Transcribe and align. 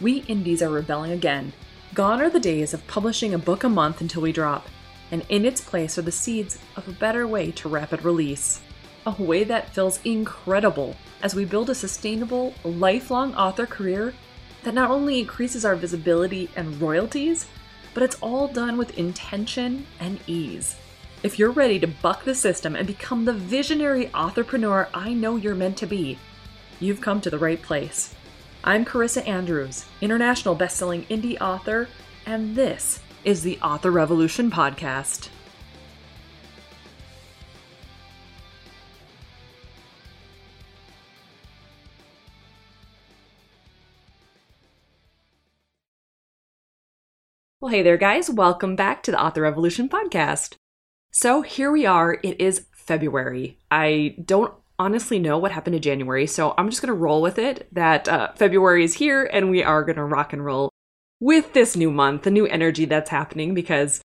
we 0.00 0.18
indies 0.28 0.62
are 0.62 0.70
rebelling 0.70 1.12
again. 1.12 1.52
Gone 1.94 2.20
are 2.20 2.30
the 2.30 2.40
days 2.40 2.74
of 2.74 2.86
publishing 2.86 3.32
a 3.32 3.38
book 3.38 3.62
a 3.62 3.68
month 3.68 4.00
until 4.00 4.22
we 4.22 4.32
drop, 4.32 4.66
and 5.10 5.24
in 5.28 5.44
its 5.44 5.60
place 5.60 5.96
are 5.96 6.02
the 6.02 6.10
seeds 6.10 6.58
of 6.76 6.88
a 6.88 6.92
better 6.92 7.26
way 7.26 7.52
to 7.52 7.68
rapid 7.68 8.04
release. 8.04 8.60
A 9.06 9.22
way 9.22 9.44
that 9.44 9.74
feels 9.74 10.00
incredible 10.04 10.96
as 11.22 11.34
we 11.34 11.44
build 11.44 11.70
a 11.70 11.74
sustainable, 11.74 12.54
lifelong 12.64 13.34
author 13.34 13.66
career 13.66 14.14
that 14.64 14.74
not 14.74 14.90
only 14.90 15.20
increases 15.20 15.64
our 15.64 15.76
visibility 15.76 16.48
and 16.56 16.80
royalties, 16.80 17.46
but 17.92 18.02
it's 18.02 18.16
all 18.20 18.48
done 18.48 18.76
with 18.76 18.98
intention 18.98 19.86
and 20.00 20.18
ease. 20.26 20.76
If 21.22 21.38
you're 21.38 21.50
ready 21.50 21.78
to 21.78 21.86
buck 21.86 22.24
the 22.24 22.34
system 22.34 22.74
and 22.74 22.86
become 22.86 23.24
the 23.24 23.32
visionary 23.32 24.10
entrepreneur 24.12 24.88
I 24.92 25.14
know 25.14 25.36
you're 25.36 25.54
meant 25.54 25.76
to 25.78 25.86
be, 25.86 26.18
you've 26.80 27.00
come 27.00 27.20
to 27.20 27.30
the 27.30 27.38
right 27.38 27.62
place. 27.62 28.14
I'm 28.66 28.86
Carissa 28.86 29.28
Andrews, 29.28 29.84
international 30.00 30.54
best-selling 30.54 31.02
indie 31.10 31.38
author, 31.38 31.86
and 32.24 32.56
this 32.56 32.98
is 33.22 33.42
the 33.42 33.58
Author 33.60 33.90
Revolution 33.90 34.50
podcast. 34.50 35.28
Well, 47.60 47.70
hey 47.70 47.82
there, 47.82 47.98
guys. 47.98 48.30
Welcome 48.30 48.76
back 48.76 49.02
to 49.02 49.10
the 49.10 49.22
Author 49.22 49.42
Revolution 49.42 49.90
podcast. 49.90 50.54
So 51.10 51.42
here 51.42 51.70
we 51.70 51.84
are. 51.84 52.18
It 52.22 52.40
is 52.40 52.64
February. 52.72 53.58
I 53.70 54.16
don't 54.24 54.54
honestly 54.78 55.18
know 55.18 55.38
what 55.38 55.52
happened 55.52 55.74
to 55.74 55.80
January, 55.80 56.26
so 56.26 56.54
I'm 56.58 56.68
just 56.68 56.82
going 56.82 56.88
to 56.88 56.94
roll 56.94 57.22
with 57.22 57.38
it 57.38 57.68
that 57.72 58.08
uh, 58.08 58.32
February 58.34 58.84
is 58.84 58.94
here 58.94 59.28
and 59.32 59.50
we 59.50 59.62
are 59.62 59.84
going 59.84 59.96
to 59.96 60.04
rock 60.04 60.32
and 60.32 60.44
roll 60.44 60.70
with 61.20 61.52
this 61.52 61.76
new 61.76 61.90
month, 61.90 62.22
the 62.22 62.30
new 62.30 62.46
energy 62.46 62.84
that's 62.84 63.10
happening, 63.10 63.54
because 63.54 64.02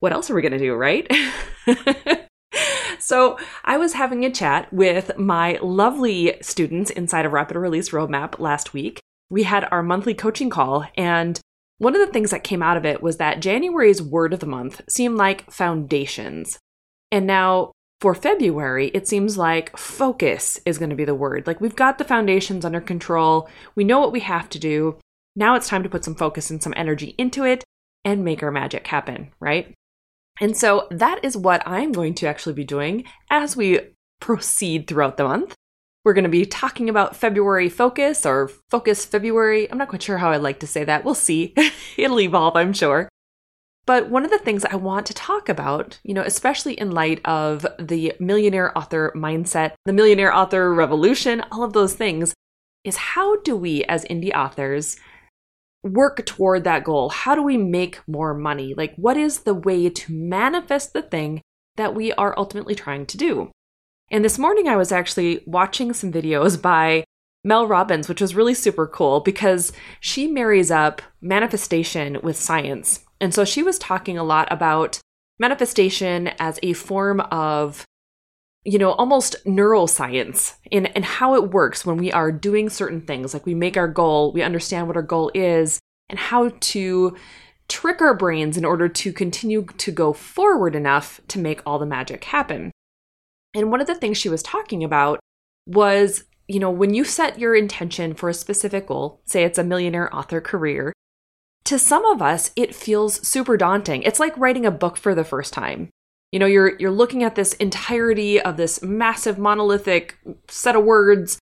what 0.00 0.12
else 0.12 0.30
are 0.30 0.34
we 0.34 0.42
going 0.42 0.52
to 0.52 0.58
do, 0.58 0.74
right? 0.74 1.08
so 2.98 3.38
I 3.64 3.76
was 3.76 3.92
having 3.92 4.24
a 4.24 4.30
chat 4.30 4.72
with 4.72 5.16
my 5.16 5.58
lovely 5.62 6.36
students 6.42 6.90
inside 6.90 7.26
of 7.26 7.32
Rapid 7.32 7.56
Release 7.56 7.90
Roadmap 7.90 8.38
last 8.38 8.72
week. 8.72 9.00
We 9.30 9.44
had 9.44 9.68
our 9.70 9.82
monthly 9.82 10.14
coaching 10.14 10.50
call, 10.50 10.86
and 10.96 11.40
one 11.78 11.94
of 11.94 12.04
the 12.04 12.12
things 12.12 12.30
that 12.30 12.44
came 12.44 12.62
out 12.62 12.76
of 12.76 12.84
it 12.84 13.02
was 13.02 13.16
that 13.18 13.40
January's 13.40 14.02
word 14.02 14.32
of 14.32 14.40
the 14.40 14.46
month 14.46 14.82
seemed 14.88 15.16
like 15.16 15.50
foundations. 15.50 16.58
And 17.10 17.26
now 17.26 17.72
for 18.02 18.16
February, 18.16 18.88
it 18.88 19.06
seems 19.06 19.38
like 19.38 19.76
focus 19.76 20.58
is 20.66 20.76
going 20.76 20.90
to 20.90 20.96
be 20.96 21.04
the 21.04 21.14
word. 21.14 21.46
Like 21.46 21.60
we've 21.60 21.76
got 21.76 21.98
the 21.98 22.04
foundations 22.04 22.64
under 22.64 22.80
control, 22.80 23.48
we 23.76 23.84
know 23.84 24.00
what 24.00 24.10
we 24.10 24.18
have 24.18 24.48
to 24.48 24.58
do. 24.58 24.98
Now 25.36 25.54
it's 25.54 25.68
time 25.68 25.84
to 25.84 25.88
put 25.88 26.04
some 26.04 26.16
focus 26.16 26.50
and 26.50 26.60
some 26.60 26.74
energy 26.76 27.14
into 27.16 27.44
it 27.44 27.62
and 28.04 28.24
make 28.24 28.42
our 28.42 28.50
magic 28.50 28.88
happen, 28.88 29.30
right? 29.38 29.72
And 30.40 30.56
so 30.56 30.88
that 30.90 31.24
is 31.24 31.36
what 31.36 31.62
I'm 31.64 31.92
going 31.92 32.14
to 32.14 32.26
actually 32.26 32.54
be 32.54 32.64
doing 32.64 33.04
as 33.30 33.56
we 33.56 33.78
proceed 34.20 34.88
throughout 34.88 35.16
the 35.16 35.22
month. 35.22 35.54
We're 36.04 36.14
going 36.14 36.24
to 36.24 36.28
be 36.28 36.44
talking 36.44 36.88
about 36.88 37.14
February 37.14 37.68
focus 37.68 38.26
or 38.26 38.50
focus 38.68 39.04
February. 39.04 39.70
I'm 39.70 39.78
not 39.78 39.86
quite 39.86 40.02
sure 40.02 40.18
how 40.18 40.32
I'd 40.32 40.42
like 40.42 40.58
to 40.58 40.66
say 40.66 40.82
that. 40.82 41.04
We'll 41.04 41.14
see. 41.14 41.54
It'll 41.96 42.18
evolve, 42.18 42.56
I'm 42.56 42.72
sure. 42.72 43.08
But 43.84 44.08
one 44.08 44.24
of 44.24 44.30
the 44.30 44.38
things 44.38 44.64
I 44.64 44.76
want 44.76 45.06
to 45.06 45.14
talk 45.14 45.48
about, 45.48 45.98
you 46.04 46.14
know, 46.14 46.22
especially 46.22 46.74
in 46.74 46.92
light 46.92 47.20
of 47.24 47.66
the 47.78 48.12
millionaire 48.20 48.76
author 48.78 49.12
mindset, 49.16 49.72
the 49.84 49.92
millionaire 49.92 50.34
author 50.34 50.72
revolution, 50.72 51.42
all 51.50 51.64
of 51.64 51.72
those 51.72 51.94
things, 51.94 52.32
is 52.84 52.96
how 52.96 53.40
do 53.40 53.56
we 53.56 53.84
as 53.84 54.04
indie 54.04 54.34
authors 54.34 54.96
work 55.82 56.24
toward 56.24 56.62
that 56.64 56.84
goal? 56.84 57.08
How 57.08 57.34
do 57.34 57.42
we 57.42 57.56
make 57.56 58.00
more 58.06 58.34
money? 58.34 58.72
Like, 58.76 58.94
what 58.96 59.16
is 59.16 59.40
the 59.40 59.54
way 59.54 59.88
to 59.88 60.12
manifest 60.12 60.92
the 60.92 61.02
thing 61.02 61.42
that 61.76 61.94
we 61.94 62.12
are 62.12 62.38
ultimately 62.38 62.76
trying 62.76 63.06
to 63.06 63.16
do? 63.16 63.50
And 64.10 64.24
this 64.24 64.38
morning 64.38 64.68
I 64.68 64.76
was 64.76 64.92
actually 64.92 65.42
watching 65.46 65.92
some 65.92 66.12
videos 66.12 66.60
by 66.60 67.04
Mel 67.44 67.66
Robbins, 67.66 68.08
which 68.08 68.20
was 68.20 68.36
really 68.36 68.54
super 68.54 68.86
cool 68.86 69.20
because 69.20 69.72
she 69.98 70.28
marries 70.28 70.70
up 70.70 71.02
manifestation 71.20 72.18
with 72.22 72.36
science. 72.36 73.04
And 73.22 73.32
so 73.32 73.44
she 73.44 73.62
was 73.62 73.78
talking 73.78 74.18
a 74.18 74.24
lot 74.24 74.48
about 74.50 75.00
manifestation 75.38 76.28
as 76.40 76.58
a 76.62 76.72
form 76.74 77.20
of 77.20 77.86
you 78.64 78.78
know 78.78 78.92
almost 78.92 79.36
neuroscience 79.44 80.54
in 80.70 80.86
and 80.86 81.04
how 81.04 81.34
it 81.34 81.50
works 81.50 81.86
when 81.86 81.96
we 81.96 82.12
are 82.12 82.32
doing 82.32 82.68
certain 82.68 83.00
things. 83.00 83.32
Like 83.32 83.46
we 83.46 83.54
make 83.54 83.76
our 83.76 83.88
goal 83.88 84.32
we 84.32 84.42
understand 84.42 84.88
what 84.88 84.96
our 84.96 85.02
goal 85.02 85.30
is 85.34 85.80
and 86.10 86.18
how 86.18 86.50
to 86.60 87.16
trick 87.68 88.00
our 88.00 88.14
brains 88.14 88.56
in 88.56 88.64
order 88.64 88.88
to 88.88 89.12
continue 89.12 89.66
to 89.78 89.92
go 89.92 90.12
forward 90.12 90.74
enough 90.74 91.20
to 91.28 91.38
make 91.38 91.62
all 91.64 91.78
the 91.78 91.86
magic 91.86 92.24
happen. 92.24 92.72
And 93.54 93.70
one 93.70 93.80
of 93.80 93.86
the 93.86 93.94
things 93.94 94.18
she 94.18 94.28
was 94.28 94.42
talking 94.42 94.82
about 94.82 95.20
was, 95.66 96.24
you 96.48 96.58
know, 96.58 96.70
when 96.70 96.92
you 96.92 97.04
set 97.04 97.38
your 97.38 97.54
intention 97.54 98.14
for 98.14 98.28
a 98.28 98.34
specific 98.34 98.88
goal, 98.88 99.20
say 99.26 99.44
it's 99.44 99.58
a 99.58 99.64
millionaire 99.64 100.14
author 100.14 100.40
career, 100.40 100.92
to 101.64 101.78
some 101.78 102.04
of 102.04 102.20
us 102.20 102.50
it 102.56 102.74
feels 102.74 103.26
super 103.26 103.56
daunting. 103.56 104.02
It's 104.02 104.20
like 104.20 104.36
writing 104.36 104.66
a 104.66 104.70
book 104.70 104.96
for 104.96 105.14
the 105.14 105.24
first 105.24 105.52
time. 105.52 105.90
You 106.30 106.38
know, 106.38 106.46
you're 106.46 106.78
you're 106.78 106.90
looking 106.90 107.22
at 107.22 107.34
this 107.34 107.52
entirety 107.54 108.40
of 108.40 108.56
this 108.56 108.82
massive 108.82 109.38
monolithic 109.38 110.18
set 110.48 110.76
of 110.76 110.84
words. 110.84 111.38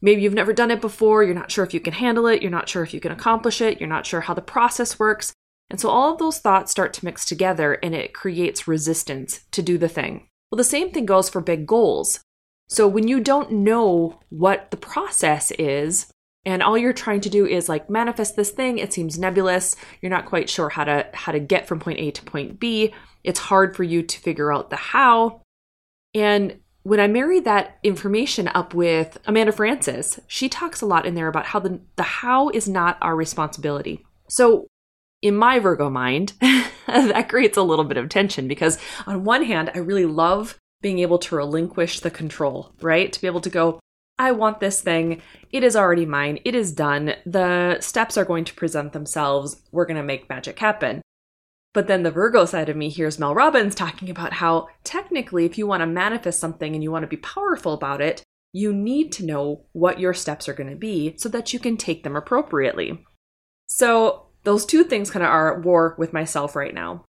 Maybe 0.00 0.22
you've 0.22 0.34
never 0.34 0.52
done 0.52 0.72
it 0.72 0.80
before, 0.80 1.22
you're 1.22 1.34
not 1.34 1.52
sure 1.52 1.64
if 1.64 1.72
you 1.72 1.78
can 1.78 1.92
handle 1.92 2.26
it, 2.26 2.42
you're 2.42 2.50
not 2.50 2.68
sure 2.68 2.82
if 2.82 2.92
you 2.92 2.98
can 2.98 3.12
accomplish 3.12 3.60
it, 3.60 3.78
you're 3.78 3.88
not 3.88 4.04
sure 4.04 4.22
how 4.22 4.34
the 4.34 4.42
process 4.42 4.98
works. 4.98 5.32
And 5.70 5.80
so 5.80 5.88
all 5.88 6.12
of 6.12 6.18
those 6.18 6.38
thoughts 6.38 6.70
start 6.70 6.92
to 6.94 7.04
mix 7.04 7.24
together 7.24 7.74
and 7.74 7.94
it 7.94 8.12
creates 8.12 8.68
resistance 8.68 9.44
to 9.52 9.62
do 9.62 9.78
the 9.78 9.88
thing. 9.88 10.26
Well, 10.50 10.58
the 10.58 10.64
same 10.64 10.90
thing 10.90 11.06
goes 11.06 11.30
for 11.30 11.40
big 11.40 11.66
goals. 11.66 12.20
So 12.68 12.86
when 12.86 13.08
you 13.08 13.20
don't 13.20 13.52
know 13.52 14.20
what 14.28 14.70
the 14.70 14.76
process 14.76 15.50
is, 15.52 16.11
and 16.44 16.62
all 16.62 16.76
you're 16.76 16.92
trying 16.92 17.20
to 17.22 17.30
do 17.30 17.46
is 17.46 17.68
like 17.68 17.88
manifest 17.88 18.36
this 18.36 18.50
thing, 18.50 18.78
it 18.78 18.92
seems 18.92 19.18
nebulous. 19.18 19.76
You're 20.00 20.10
not 20.10 20.26
quite 20.26 20.50
sure 20.50 20.68
how 20.68 20.84
to 20.84 21.06
how 21.14 21.32
to 21.32 21.40
get 21.40 21.68
from 21.68 21.80
point 21.80 22.00
A 22.00 22.10
to 22.10 22.22
point 22.24 22.58
B. 22.58 22.92
It's 23.22 23.38
hard 23.38 23.76
for 23.76 23.84
you 23.84 24.02
to 24.02 24.20
figure 24.20 24.52
out 24.52 24.70
the 24.70 24.76
how. 24.76 25.42
And 26.14 26.58
when 26.82 26.98
I 26.98 27.06
married 27.06 27.44
that 27.44 27.78
information 27.84 28.48
up 28.48 28.74
with 28.74 29.18
Amanda 29.24 29.52
Frances 29.52 30.18
she 30.26 30.48
talks 30.48 30.80
a 30.80 30.86
lot 30.86 31.06
in 31.06 31.14
there 31.14 31.28
about 31.28 31.46
how 31.46 31.60
the, 31.60 31.80
the 31.96 32.02
how 32.02 32.48
is 32.48 32.68
not 32.68 32.98
our 33.00 33.14
responsibility. 33.14 34.04
So 34.28 34.66
in 35.22 35.36
my 35.36 35.60
Virgo 35.60 35.88
mind, 35.88 36.32
that 36.86 37.28
creates 37.28 37.56
a 37.56 37.62
little 37.62 37.84
bit 37.84 37.96
of 37.96 38.08
tension 38.08 38.48
because, 38.48 38.78
on 39.06 39.24
one 39.24 39.44
hand, 39.44 39.70
I 39.72 39.78
really 39.78 40.06
love 40.06 40.58
being 40.82 40.98
able 40.98 41.18
to 41.18 41.36
relinquish 41.36 42.00
the 42.00 42.10
control, 42.10 42.74
right? 42.80 43.12
To 43.12 43.20
be 43.20 43.28
able 43.28 43.40
to 43.42 43.50
go, 43.50 43.78
I 44.22 44.30
want 44.30 44.60
this 44.60 44.80
thing. 44.80 45.20
It 45.50 45.64
is 45.64 45.74
already 45.74 46.06
mine. 46.06 46.38
It 46.44 46.54
is 46.54 46.70
done. 46.70 47.14
The 47.26 47.80
steps 47.80 48.16
are 48.16 48.24
going 48.24 48.44
to 48.44 48.54
present 48.54 48.92
themselves. 48.92 49.60
We're 49.72 49.84
going 49.84 49.96
to 49.96 50.02
make 50.04 50.28
magic 50.28 50.60
happen. 50.60 51.02
But 51.74 51.88
then 51.88 52.04
the 52.04 52.12
Virgo 52.12 52.44
side 52.44 52.68
of 52.68 52.76
me 52.76 52.88
hears 52.88 53.18
Mel 53.18 53.34
Robbins 53.34 53.74
talking 53.74 54.08
about 54.08 54.34
how 54.34 54.68
technically, 54.84 55.44
if 55.44 55.58
you 55.58 55.66
want 55.66 55.80
to 55.80 55.88
manifest 55.88 56.38
something 56.38 56.72
and 56.72 56.84
you 56.84 56.92
want 56.92 57.02
to 57.02 57.08
be 57.08 57.16
powerful 57.16 57.72
about 57.72 58.00
it, 58.00 58.22
you 58.52 58.72
need 58.72 59.10
to 59.10 59.26
know 59.26 59.64
what 59.72 59.98
your 59.98 60.14
steps 60.14 60.48
are 60.48 60.54
going 60.54 60.70
to 60.70 60.76
be 60.76 61.16
so 61.16 61.28
that 61.28 61.52
you 61.52 61.58
can 61.58 61.76
take 61.76 62.04
them 62.04 62.14
appropriately. 62.14 63.04
So 63.66 64.26
those 64.44 64.64
two 64.64 64.84
things 64.84 65.10
kind 65.10 65.24
of 65.24 65.30
are 65.30 65.58
at 65.58 65.64
war 65.64 65.96
with 65.98 66.12
myself 66.12 66.54
right 66.54 66.72
now. 66.74 67.06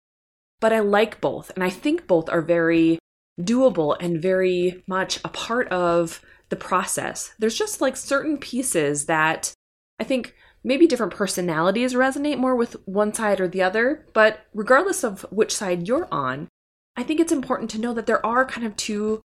But 0.60 0.74
I 0.74 0.80
like 0.80 1.22
both, 1.22 1.50
and 1.54 1.64
I 1.64 1.70
think 1.70 2.06
both 2.06 2.28
are 2.28 2.42
very 2.42 2.98
doable 3.40 3.96
and 3.98 4.20
very 4.20 4.82
much 4.86 5.20
a 5.24 5.28
part 5.30 5.68
of 5.68 6.20
the 6.48 6.56
process. 6.56 7.32
There's 7.38 7.58
just 7.58 7.80
like 7.80 7.96
certain 7.96 8.38
pieces 8.38 9.06
that 9.06 9.52
I 9.98 10.04
think 10.04 10.34
maybe 10.64 10.86
different 10.86 11.14
personalities 11.14 11.94
resonate 11.94 12.38
more 12.38 12.56
with 12.56 12.76
one 12.84 13.14
side 13.14 13.40
or 13.40 13.48
the 13.48 13.62
other, 13.62 14.06
but 14.12 14.40
regardless 14.54 15.04
of 15.04 15.22
which 15.30 15.54
side 15.54 15.86
you're 15.86 16.08
on, 16.12 16.48
I 16.96 17.02
think 17.02 17.20
it's 17.20 17.32
important 17.32 17.70
to 17.70 17.80
know 17.80 17.94
that 17.94 18.06
there 18.06 18.24
are 18.24 18.44
kind 18.44 18.66
of 18.66 18.76
two 18.76 19.20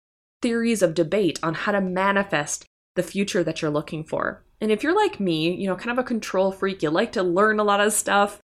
theories 0.41 0.81
of 0.81 0.93
debate 0.93 1.39
on 1.43 1.53
how 1.53 1.71
to 1.71 1.81
manifest 1.81 2.65
the 2.95 3.03
future 3.03 3.43
that 3.43 3.61
you're 3.61 3.71
looking 3.71 4.03
for. 4.03 4.43
And 4.61 4.71
if 4.71 4.83
you're 4.83 4.95
like 4.95 5.19
me, 5.19 5.53
you 5.55 5.67
know, 5.67 5.75
kind 5.75 5.91
of 5.91 5.99
a 5.99 6.07
control 6.07 6.51
freak, 6.51 6.81
you 6.81 6.89
like 6.89 7.11
to 7.13 7.23
learn 7.23 7.59
a 7.59 7.63
lot 7.63 7.79
of 7.79 7.93
stuff, 7.93 8.39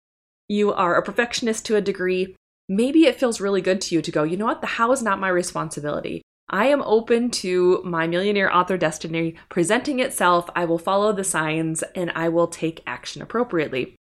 you 0.47 0.71
are 0.71 0.95
a 0.95 1.01
perfectionist 1.01 1.65
to 1.65 1.75
a 1.75 1.81
degree, 1.81 2.35
maybe 2.69 3.05
it 3.05 3.19
feels 3.19 3.41
really 3.41 3.61
good 3.61 3.81
to 3.81 3.95
you 3.95 4.01
to 4.01 4.11
go, 4.11 4.23
you 4.23 4.37
know 4.37 4.45
what, 4.45 4.61
the 4.61 4.67
how 4.67 4.91
is 4.91 5.01
not 5.01 5.19
my 5.19 5.29
responsibility. 5.29 6.21
I 6.49 6.67
am 6.67 6.81
open 6.83 7.31
to 7.31 7.81
my 7.83 8.07
millionaire 8.07 8.55
author 8.55 8.77
destiny 8.77 9.35
presenting 9.49 9.99
itself. 9.99 10.49
I 10.55 10.65
will 10.65 10.77
follow 10.77 11.11
the 11.11 11.23
signs 11.23 11.83
and 11.95 12.11
I 12.15 12.29
will 12.29 12.47
take 12.47 12.83
action 12.85 13.21
appropriately. 13.21 13.95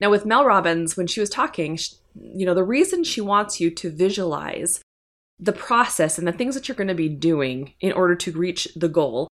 Now, 0.00 0.10
with 0.10 0.26
Mel 0.26 0.44
Robbins, 0.44 0.96
when 0.96 1.06
she 1.06 1.20
was 1.20 1.30
talking, 1.30 1.78
you 2.20 2.46
know, 2.46 2.54
the 2.54 2.64
reason 2.64 3.04
she 3.04 3.20
wants 3.20 3.60
you 3.60 3.70
to 3.70 3.90
visualize 3.90 4.80
the 5.38 5.52
process 5.52 6.18
and 6.18 6.26
the 6.26 6.32
things 6.32 6.54
that 6.54 6.68
you're 6.68 6.76
going 6.76 6.88
to 6.88 6.94
be 6.94 7.08
doing 7.08 7.74
in 7.80 7.92
order 7.92 8.14
to 8.14 8.32
reach 8.32 8.68
the 8.74 8.88
goal 8.88 9.28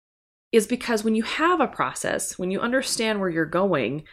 is 0.52 0.68
because 0.68 1.04
when 1.04 1.16
you 1.16 1.24
have 1.24 1.60
a 1.60 1.68
process, 1.68 2.38
when 2.38 2.52
you 2.52 2.60
understand 2.60 3.20
where 3.20 3.30
you're 3.30 3.46
going, 3.46 4.04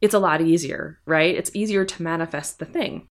it's 0.00 0.14
a 0.14 0.18
lot 0.18 0.40
easier, 0.40 1.00
right? 1.06 1.34
It's 1.34 1.54
easier 1.54 1.84
to 1.84 2.02
manifest 2.02 2.58
the 2.58 2.64
thing. 2.64 3.06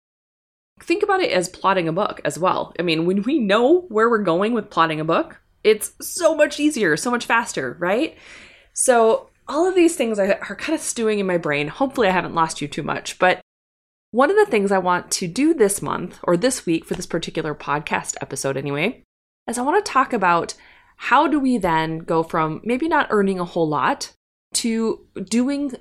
Think 0.82 1.02
about 1.02 1.20
it 1.20 1.32
as 1.32 1.48
plotting 1.48 1.88
a 1.88 1.92
book 1.92 2.20
as 2.24 2.38
well. 2.38 2.72
I 2.78 2.82
mean, 2.82 3.06
when 3.06 3.22
we 3.22 3.38
know 3.38 3.82
where 3.82 4.08
we're 4.08 4.18
going 4.18 4.52
with 4.54 4.70
plotting 4.70 5.00
a 5.00 5.04
book, 5.04 5.40
it's 5.62 5.92
so 6.00 6.34
much 6.34 6.58
easier, 6.58 6.96
so 6.96 7.10
much 7.10 7.26
faster, 7.26 7.76
right? 7.78 8.16
So, 8.72 9.28
all 9.46 9.66
of 9.66 9.74
these 9.74 9.96
things 9.96 10.18
are, 10.18 10.36
kind 10.36 10.74
of 10.74 10.80
stewing 10.80 11.18
in 11.18 11.26
my 11.26 11.36
brain. 11.36 11.68
Hopefully, 11.68 12.08
I 12.08 12.12
haven't 12.12 12.34
lost 12.34 12.60
you 12.60 12.68
too 12.68 12.84
much. 12.84 13.18
But 13.18 13.40
one 14.12 14.30
of 14.30 14.36
the 14.36 14.46
things 14.46 14.70
I 14.70 14.78
want 14.78 15.10
to 15.12 15.26
do 15.26 15.54
this 15.54 15.82
month 15.82 16.18
or 16.22 16.36
this 16.36 16.66
week 16.66 16.84
for 16.84 16.94
this 16.94 17.06
particular 17.06 17.54
podcast 17.54 18.16
episode, 18.20 18.56
anyway, 18.56 19.02
is 19.48 19.58
I 19.58 19.62
want 19.62 19.84
to 19.84 19.92
talk 19.92 20.12
about 20.12 20.54
how 20.96 21.26
do 21.26 21.40
we 21.40 21.58
then 21.58 21.98
go 21.98 22.22
from 22.22 22.60
maybe 22.62 22.86
not 22.86 23.08
earning 23.10 23.40
a 23.40 23.44
whole 23.44 23.68
lot 23.68 24.12
to 24.54 25.06
doing 25.24 25.72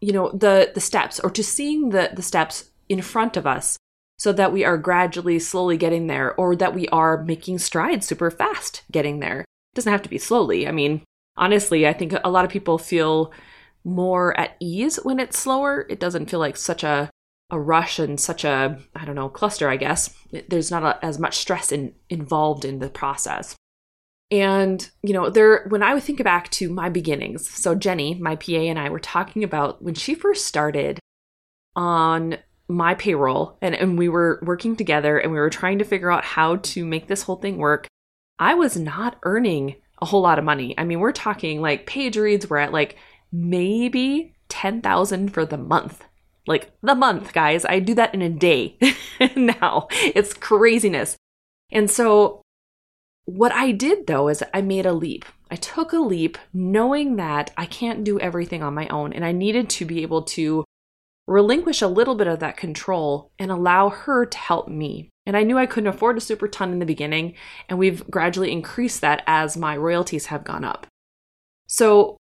you 0.00 0.12
know 0.12 0.30
the 0.32 0.70
the 0.74 0.80
steps 0.80 1.20
or 1.20 1.30
to 1.30 1.42
seeing 1.44 1.90
the 1.90 2.10
the 2.14 2.22
steps 2.22 2.70
in 2.88 3.02
front 3.02 3.36
of 3.36 3.46
us 3.46 3.76
so 4.22 4.32
that 4.32 4.52
we 4.52 4.64
are 4.64 4.78
gradually 4.78 5.36
slowly 5.40 5.76
getting 5.76 6.06
there 6.06 6.32
or 6.36 6.54
that 6.54 6.72
we 6.72 6.86
are 6.90 7.24
making 7.24 7.58
strides 7.58 8.06
super 8.06 8.30
fast 8.30 8.84
getting 8.92 9.18
there. 9.18 9.40
It 9.40 9.74
doesn't 9.74 9.90
have 9.90 10.02
to 10.02 10.08
be 10.08 10.18
slowly. 10.18 10.68
I 10.68 10.70
mean 10.70 11.02
honestly 11.36 11.86
i 11.88 11.94
think 11.94 12.12
a 12.22 12.30
lot 12.30 12.44
of 12.44 12.50
people 12.50 12.76
feel 12.76 13.32
more 13.84 14.38
at 14.38 14.54
ease 14.60 14.96
when 15.02 15.18
it's 15.18 15.36
slower. 15.36 15.86
It 15.90 15.98
doesn't 15.98 16.30
feel 16.30 16.38
like 16.38 16.56
such 16.56 16.84
a 16.84 17.10
a 17.50 17.58
rush 17.58 17.98
and 17.98 18.20
such 18.20 18.44
a 18.44 18.78
i 18.94 19.04
don't 19.04 19.16
know 19.16 19.28
cluster 19.28 19.68
i 19.68 19.76
guess. 19.76 20.14
There's 20.48 20.70
not 20.70 20.84
a, 20.84 21.04
as 21.04 21.18
much 21.18 21.38
stress 21.38 21.72
in, 21.72 21.92
involved 22.08 22.64
in 22.64 22.78
the 22.78 22.90
process. 22.90 23.56
And, 24.30 24.88
you 25.02 25.12
know, 25.12 25.28
there, 25.30 25.66
when 25.68 25.82
I 25.82 25.92
would 25.92 26.04
think 26.04 26.22
back 26.22 26.48
to 26.52 26.70
my 26.70 26.88
beginnings, 26.88 27.50
so 27.50 27.74
Jenny, 27.74 28.14
my 28.14 28.36
PA, 28.36 28.52
and 28.52 28.78
I 28.78 28.88
were 28.88 28.98
talking 28.98 29.44
about 29.44 29.82
when 29.82 29.94
she 29.94 30.14
first 30.14 30.46
started 30.46 30.98
on 31.76 32.38
my 32.68 32.94
payroll 32.94 33.58
and, 33.60 33.74
and 33.74 33.98
we 33.98 34.08
were 34.08 34.40
working 34.42 34.76
together 34.76 35.18
and 35.18 35.32
we 35.32 35.38
were 35.38 35.50
trying 35.50 35.78
to 35.78 35.84
figure 35.84 36.10
out 36.10 36.24
how 36.24 36.56
to 36.56 36.84
make 36.84 37.08
this 37.08 37.22
whole 37.22 37.36
thing 37.36 37.58
work. 37.58 37.86
I 38.38 38.54
was 38.54 38.76
not 38.76 39.18
earning 39.24 39.76
a 40.00 40.06
whole 40.06 40.22
lot 40.22 40.38
of 40.38 40.44
money. 40.44 40.74
I 40.76 40.84
mean, 40.84 41.00
we're 41.00 41.12
talking 41.12 41.60
like 41.60 41.86
page 41.86 42.16
reads 42.16 42.48
were 42.48 42.58
at 42.58 42.72
like 42.72 42.96
maybe 43.30 44.34
10,000 44.48 45.32
for 45.32 45.46
the 45.46 45.58
month. 45.58 46.04
Like 46.46 46.72
the 46.82 46.94
month, 46.94 47.32
guys. 47.32 47.64
I 47.64 47.78
do 47.78 47.94
that 47.94 48.14
in 48.14 48.22
a 48.22 48.28
day 48.28 48.76
now. 49.36 49.86
It's 49.90 50.34
craziness. 50.34 51.16
And 51.70 51.90
so 51.90 52.42
what 53.24 53.52
I 53.52 53.70
did 53.70 54.06
though 54.06 54.28
is 54.28 54.42
I 54.52 54.60
made 54.60 54.86
a 54.86 54.92
leap. 54.92 55.24
I 55.50 55.56
took 55.56 55.92
a 55.92 55.98
leap 55.98 56.38
knowing 56.52 57.16
that 57.16 57.52
I 57.56 57.66
can't 57.66 58.04
do 58.04 58.18
everything 58.18 58.62
on 58.62 58.74
my 58.74 58.88
own 58.88 59.12
and 59.12 59.24
I 59.24 59.32
needed 59.32 59.70
to 59.70 59.84
be 59.84 60.02
able 60.02 60.22
to 60.22 60.64
relinquish 61.32 61.80
a 61.80 61.88
little 61.88 62.14
bit 62.14 62.26
of 62.26 62.40
that 62.40 62.56
control 62.56 63.30
and 63.38 63.50
allow 63.50 63.88
her 63.88 64.26
to 64.26 64.38
help 64.38 64.68
me. 64.68 65.10
And 65.24 65.36
I 65.36 65.42
knew 65.42 65.56
I 65.56 65.66
couldn't 65.66 65.88
afford 65.88 66.18
a 66.18 66.20
super 66.20 66.48
ton 66.48 66.72
in 66.72 66.78
the 66.78 66.86
beginning, 66.86 67.34
and 67.68 67.78
we've 67.78 68.08
gradually 68.10 68.52
increased 68.52 69.00
that 69.00 69.22
as 69.26 69.56
my 69.56 69.76
royalties 69.76 70.26
have 70.26 70.44
gone 70.44 70.64
up. 70.64 70.86
So, 71.66 72.16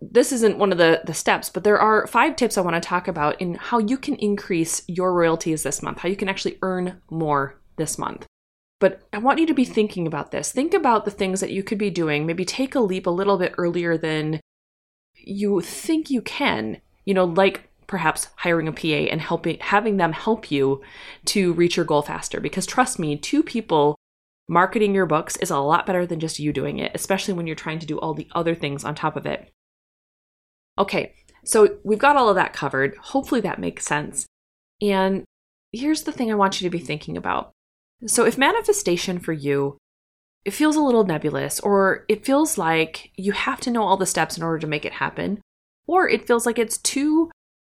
this 0.00 0.32
isn't 0.32 0.58
one 0.58 0.72
of 0.72 0.78
the, 0.78 1.02
the 1.04 1.14
steps, 1.14 1.48
but 1.48 1.64
there 1.64 1.78
are 1.78 2.06
five 2.06 2.36
tips 2.36 2.58
I 2.58 2.62
want 2.62 2.74
to 2.74 2.86
talk 2.86 3.08
about 3.08 3.40
in 3.40 3.54
how 3.54 3.78
you 3.78 3.96
can 3.96 4.16
increase 4.16 4.82
your 4.86 5.14
royalties 5.14 5.62
this 5.62 5.82
month, 5.82 5.98
how 5.98 6.08
you 6.08 6.16
can 6.16 6.28
actually 6.28 6.58
earn 6.62 7.00
more 7.10 7.58
this 7.76 7.96
month. 7.96 8.26
But 8.80 9.02
I 9.12 9.18
want 9.18 9.38
you 9.38 9.46
to 9.46 9.54
be 9.54 9.64
thinking 9.64 10.06
about 10.06 10.30
this. 10.30 10.52
Think 10.52 10.74
about 10.74 11.04
the 11.04 11.10
things 11.10 11.40
that 11.40 11.52
you 11.52 11.62
could 11.62 11.78
be 11.78 11.90
doing. 11.90 12.26
Maybe 12.26 12.44
take 12.44 12.74
a 12.74 12.80
leap 12.80 13.06
a 13.06 13.10
little 13.10 13.38
bit 13.38 13.54
earlier 13.56 13.96
than 13.96 14.40
you 15.14 15.60
think 15.60 16.10
you 16.10 16.20
can. 16.20 16.80
You 17.04 17.14
know, 17.14 17.24
like 17.24 17.70
perhaps 17.86 18.28
hiring 18.36 18.68
a 18.68 18.72
PA 18.72 19.10
and 19.10 19.20
helping 19.20 19.58
having 19.60 19.96
them 19.96 20.12
help 20.12 20.50
you 20.50 20.82
to 21.26 21.52
reach 21.52 21.76
your 21.76 21.84
goal 21.84 22.02
faster 22.02 22.40
because 22.40 22.66
trust 22.66 22.98
me, 22.98 23.16
two 23.16 23.42
people 23.42 23.96
marketing 24.48 24.94
your 24.94 25.06
books 25.06 25.36
is 25.36 25.50
a 25.50 25.58
lot 25.58 25.86
better 25.86 26.06
than 26.06 26.20
just 26.20 26.38
you 26.38 26.52
doing 26.52 26.78
it, 26.78 26.92
especially 26.94 27.34
when 27.34 27.46
you're 27.46 27.56
trying 27.56 27.78
to 27.78 27.86
do 27.86 27.98
all 27.98 28.14
the 28.14 28.28
other 28.34 28.54
things 28.54 28.84
on 28.84 28.94
top 28.94 29.16
of 29.16 29.26
it. 29.26 29.50
Okay, 30.78 31.14
so 31.44 31.78
we've 31.84 31.98
got 31.98 32.16
all 32.16 32.28
of 32.28 32.34
that 32.36 32.52
covered. 32.52 32.96
Hopefully 32.96 33.40
that 33.42 33.58
makes 33.58 33.86
sense. 33.86 34.26
And 34.82 35.24
here's 35.72 36.02
the 36.02 36.12
thing 36.12 36.30
I 36.30 36.34
want 36.34 36.60
you 36.60 36.66
to 36.66 36.76
be 36.76 36.82
thinking 36.82 37.16
about. 37.16 37.52
So, 38.06 38.26
if 38.26 38.36
manifestation 38.36 39.18
for 39.18 39.32
you 39.32 39.78
it 40.44 40.52
feels 40.52 40.76
a 40.76 40.82
little 40.82 41.04
nebulous, 41.04 41.58
or 41.60 42.04
it 42.08 42.24
feels 42.24 42.58
like 42.58 43.10
you 43.16 43.32
have 43.32 43.60
to 43.60 43.70
know 43.70 43.82
all 43.82 43.96
the 43.96 44.06
steps 44.06 44.36
in 44.36 44.42
order 44.42 44.58
to 44.58 44.66
make 44.66 44.84
it 44.84 44.92
happen, 44.94 45.40
or 45.86 46.08
it 46.08 46.26
feels 46.26 46.44
like 46.44 46.58
it's 46.58 46.78
too 46.78 47.30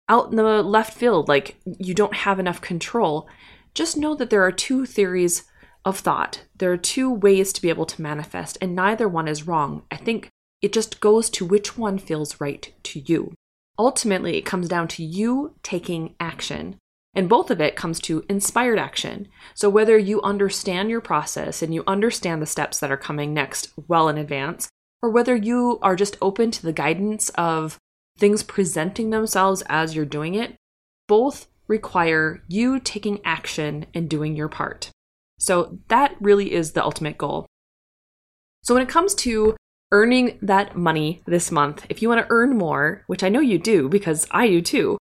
out 0.09 0.31
in 0.31 0.35
the 0.35 0.63
left 0.63 0.93
field, 0.93 1.27
like 1.27 1.57
you 1.65 1.93
don't 1.93 2.15
have 2.15 2.39
enough 2.39 2.59
control, 2.59 3.29
just 3.73 3.95
know 3.95 4.15
that 4.15 4.29
there 4.29 4.43
are 4.43 4.51
two 4.51 4.85
theories 4.85 5.43
of 5.85 5.99
thought. 5.99 6.43
There 6.57 6.71
are 6.71 6.77
two 6.77 7.11
ways 7.11 7.53
to 7.53 7.61
be 7.61 7.69
able 7.69 7.85
to 7.85 8.01
manifest, 8.01 8.57
and 8.59 8.75
neither 8.75 9.07
one 9.07 9.27
is 9.27 9.47
wrong. 9.47 9.83
I 9.91 9.95
think 9.95 10.29
it 10.61 10.73
just 10.73 10.99
goes 10.99 11.29
to 11.31 11.45
which 11.45 11.77
one 11.77 11.97
feels 11.97 12.41
right 12.41 12.73
to 12.83 12.99
you. 12.99 13.33
Ultimately, 13.77 14.37
it 14.37 14.45
comes 14.45 14.67
down 14.67 14.87
to 14.89 15.03
you 15.03 15.55
taking 15.63 16.15
action. 16.19 16.75
And 17.15 17.29
both 17.29 17.49
of 17.49 17.59
it 17.59 17.75
comes 17.75 17.99
to 18.01 18.23
inspired 18.29 18.77
action. 18.77 19.29
So, 19.55 19.69
whether 19.69 19.97
you 19.97 20.21
understand 20.21 20.89
your 20.89 21.01
process 21.01 21.61
and 21.61 21.73
you 21.73 21.83
understand 21.87 22.41
the 22.41 22.45
steps 22.45 22.79
that 22.79 22.91
are 22.91 22.97
coming 22.97 23.33
next 23.33 23.71
well 23.87 24.09
in 24.09 24.17
advance, 24.17 24.69
or 25.01 25.09
whether 25.09 25.35
you 25.35 25.79
are 25.81 25.95
just 25.95 26.17
open 26.21 26.51
to 26.51 26.61
the 26.61 26.73
guidance 26.73 27.29
of 27.29 27.77
things 28.19 28.43
presenting 28.43 29.09
themselves 29.09 29.63
as 29.67 29.95
you're 29.95 30.05
doing 30.05 30.35
it, 30.35 30.55
both 31.07 31.47
require 31.67 32.43
you 32.47 32.79
taking 32.79 33.19
action 33.23 33.85
and 33.93 34.09
doing 34.09 34.35
your 34.35 34.49
part. 34.49 34.91
So, 35.39 35.79
that 35.87 36.15
really 36.19 36.51
is 36.51 36.73
the 36.73 36.83
ultimate 36.83 37.17
goal. 37.17 37.45
So, 38.63 38.73
when 38.73 38.83
it 38.83 38.89
comes 38.89 39.15
to 39.15 39.55
earning 39.91 40.37
that 40.41 40.75
money 40.75 41.23
this 41.25 41.51
month, 41.51 41.85
if 41.89 42.01
you 42.01 42.09
want 42.09 42.21
to 42.21 42.27
earn 42.29 42.57
more, 42.57 43.03
which 43.07 43.23
I 43.23 43.29
know 43.29 43.39
you 43.39 43.57
do 43.57 43.87
because 43.89 44.27
I 44.31 44.47
do 44.47 44.61
too, 44.61 44.97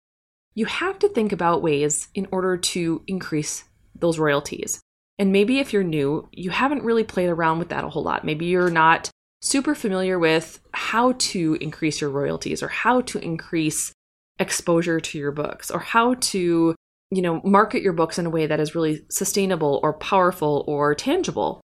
you 0.53 0.65
have 0.65 0.99
to 0.99 1.09
think 1.09 1.31
about 1.31 1.61
ways 1.61 2.09
in 2.13 2.27
order 2.31 2.57
to 2.57 3.01
increase 3.07 3.63
those 3.97 4.19
royalties. 4.19 4.81
And 5.17 5.31
maybe 5.31 5.59
if 5.59 5.71
you're 5.71 5.83
new, 5.83 6.27
you 6.31 6.49
haven't 6.49 6.83
really 6.83 7.03
played 7.03 7.29
around 7.29 7.59
with 7.59 7.69
that 7.69 7.83
a 7.83 7.89
whole 7.89 8.03
lot. 8.03 8.25
Maybe 8.25 8.45
you're 8.45 8.69
not 8.69 9.09
super 9.45 9.75
familiar 9.75 10.17
with 10.17 10.59
how 10.73 11.13
to 11.19 11.55
increase 11.61 12.01
your 12.01 12.09
royalties 12.09 12.63
or 12.63 12.67
how 12.67 12.99
to 13.01 13.19
increase 13.19 13.93
exposure 14.39 14.99
to 14.99 15.19
your 15.19 15.31
books 15.31 15.69
or 15.69 15.79
how 15.79 16.15
to, 16.15 16.75
you 17.11 17.21
know, 17.21 17.41
market 17.43 17.83
your 17.83 17.93
books 17.93 18.17
in 18.17 18.25
a 18.25 18.29
way 18.29 18.47
that 18.47 18.59
is 18.59 18.73
really 18.73 19.05
sustainable 19.09 19.79
or 19.83 19.93
powerful 19.93 20.65
or 20.67 20.95
tangible. 20.95 21.61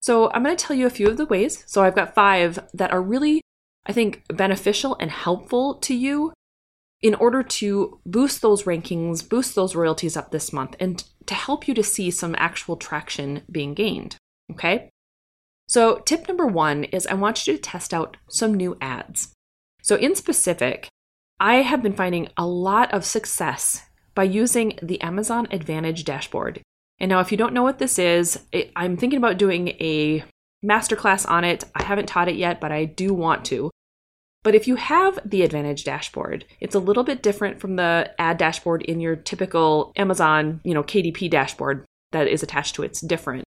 So, 0.00 0.30
I'm 0.30 0.44
going 0.44 0.56
to 0.56 0.64
tell 0.64 0.76
you 0.76 0.86
a 0.86 0.90
few 0.90 1.08
of 1.08 1.16
the 1.16 1.26
ways. 1.26 1.64
So, 1.66 1.82
I've 1.82 1.96
got 1.96 2.14
five 2.14 2.60
that 2.72 2.92
are 2.92 3.02
really, 3.02 3.42
I 3.84 3.92
think, 3.92 4.22
beneficial 4.28 4.96
and 5.00 5.10
helpful 5.10 5.74
to 5.74 5.94
you 5.94 6.32
in 7.02 7.16
order 7.16 7.42
to 7.42 8.00
boost 8.06 8.42
those 8.42 8.62
rankings, 8.62 9.28
boost 9.28 9.56
those 9.56 9.74
royalties 9.74 10.16
up 10.16 10.30
this 10.30 10.52
month, 10.52 10.76
and 10.78 11.02
to 11.26 11.34
help 11.34 11.66
you 11.66 11.74
to 11.74 11.82
see 11.82 12.12
some 12.12 12.36
actual 12.38 12.76
traction 12.76 13.42
being 13.50 13.74
gained. 13.74 14.16
Okay? 14.52 14.88
So, 15.68 15.98
tip 15.98 16.26
number 16.26 16.46
one 16.46 16.84
is 16.84 17.06
I 17.06 17.14
want 17.14 17.46
you 17.46 17.54
to 17.54 17.60
test 17.60 17.92
out 17.92 18.16
some 18.26 18.54
new 18.54 18.76
ads. 18.80 19.32
So, 19.82 19.96
in 19.96 20.14
specific, 20.14 20.88
I 21.38 21.56
have 21.56 21.82
been 21.82 21.92
finding 21.92 22.28
a 22.38 22.46
lot 22.46 22.92
of 22.92 23.04
success 23.04 23.82
by 24.14 24.24
using 24.24 24.78
the 24.82 25.00
Amazon 25.02 25.46
Advantage 25.50 26.04
dashboard. 26.04 26.62
And 26.98 27.10
now, 27.10 27.20
if 27.20 27.30
you 27.30 27.36
don't 27.36 27.52
know 27.52 27.62
what 27.62 27.78
this 27.78 27.98
is, 27.98 28.40
it, 28.50 28.72
I'm 28.74 28.96
thinking 28.96 29.18
about 29.18 29.36
doing 29.36 29.68
a 29.68 30.24
masterclass 30.64 31.28
on 31.28 31.44
it. 31.44 31.64
I 31.74 31.82
haven't 31.82 32.06
taught 32.06 32.28
it 32.28 32.36
yet, 32.36 32.60
but 32.60 32.72
I 32.72 32.86
do 32.86 33.12
want 33.12 33.44
to. 33.46 33.70
But 34.42 34.54
if 34.54 34.66
you 34.66 34.76
have 34.76 35.18
the 35.22 35.42
Advantage 35.42 35.84
dashboard, 35.84 36.46
it's 36.60 36.74
a 36.74 36.80
little 36.80 37.04
bit 37.04 37.22
different 37.22 37.60
from 37.60 37.76
the 37.76 38.10
ad 38.18 38.38
dashboard 38.38 38.82
in 38.82 39.00
your 39.00 39.16
typical 39.16 39.92
Amazon, 39.96 40.62
you 40.64 40.72
know, 40.72 40.82
KDP 40.82 41.30
dashboard 41.30 41.84
that 42.12 42.26
is 42.26 42.42
attached 42.42 42.74
to 42.76 42.82
it. 42.84 42.86
It's 42.86 43.00
different. 43.02 43.44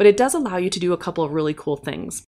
But 0.00 0.06
it 0.06 0.16
does 0.16 0.32
allow 0.32 0.56
you 0.56 0.70
to 0.70 0.80
do 0.80 0.94
a 0.94 0.96
couple 0.96 1.22
of 1.22 1.34
really 1.34 1.52
cool 1.52 1.76
things. 1.76 2.24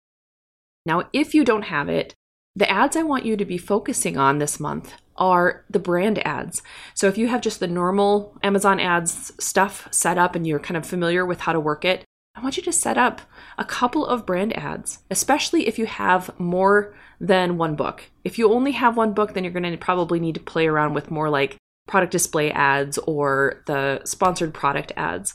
Now, 0.88 1.04
if 1.14 1.36
you 1.36 1.46
don't 1.46 1.66
have 1.66 1.88
it, 1.88 2.16
The 2.56 2.70
ads 2.70 2.96
I 2.98 3.04
want 3.04 3.26
you 3.26 3.38
to 3.38 3.46
be 3.46 3.58
focusing 3.58 4.18
on 4.18 4.38
this 4.38 4.60
month 4.60 4.94
are 5.16 5.64
the 5.70 5.80
brand 5.80 6.26
ads. 6.28 6.62
So 6.94 7.08
if 7.08 7.18
you 7.18 7.28
have 7.28 7.42
just 7.42 7.60
the 7.60 7.68
normal 7.68 8.38
Amazon 8.44 8.80
ads 8.80 9.32
stuff 9.40 9.88
set 9.92 10.18
up 10.18 10.36
and 10.36 10.48
you're 10.48 10.60
kind 10.60 10.78
of 10.78 10.86
familiar 10.86 11.26
with 11.26 11.40
how 11.42 11.54
to 11.54 11.60
work 11.60 11.86
it, 11.86 12.04
I 12.36 12.42
want 12.42 12.58
you 12.58 12.64
to 12.64 12.74
set 12.74 12.98
up 12.98 13.22
a 13.58 13.66
couple 13.66 14.06
of 14.06 14.26
brand 14.26 14.58
ads, 14.58 15.00
especially 15.10 15.68
if 15.68 15.78
you 15.78 15.86
have 15.86 16.38
more 16.40 16.96
than 17.20 17.58
one 17.58 17.76
book. 17.76 18.10
If 18.24 18.38
you 18.38 18.52
only 18.52 18.72
have 18.74 18.98
one 18.98 19.14
book, 19.14 19.34
then 19.34 19.44
you're 19.44 19.54
going 19.54 19.70
to 19.70 19.78
probably 19.78 20.20
need 20.20 20.36
to 20.36 20.42
play 20.42 20.68
around 20.68 20.94
with 20.94 21.12
more 21.12 21.30
like 21.30 21.58
product 21.88 22.12
display 22.12 22.52
ads 22.52 22.98
or 23.00 23.64
the 23.68 24.02
sponsored 24.06 24.54
product 24.54 24.92
ads. 24.96 25.34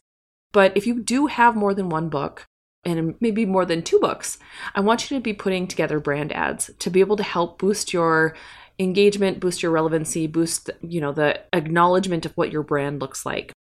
But 0.55 0.77
if 0.77 0.87
you 0.87 1.03
do 1.03 1.27
have 1.27 1.57
more 1.57 1.75
than 1.75 1.89
one 1.91 2.09
book, 2.09 2.47
and 2.85 3.17
maybe 3.21 3.45
more 3.45 3.65
than 3.67 3.83
two 3.83 3.99
books, 3.99 4.39
I 4.75 4.81
want 4.81 5.11
you 5.11 5.17
to 5.17 5.23
be 5.23 5.33
putting 5.33 5.67
together 5.67 5.99
brand 5.99 6.33
ads 6.33 6.71
to 6.79 6.91
be 6.91 7.01
able 7.01 7.17
to 7.17 7.23
help 7.23 7.59
boost 7.59 7.93
your 7.93 8.37
engagement, 8.79 9.41
boost 9.41 9.63
your 9.63 9.73
relevancy, 9.73 10.29
boost, 10.29 10.71
you 10.81 11.01
know, 11.01 11.11
the 11.11 11.41
acknowledgement 11.53 12.25
of 12.25 12.37
what 12.37 12.53
your 12.53 12.63
brand 12.63 13.01
looks 13.01 13.27
like. 13.27 13.53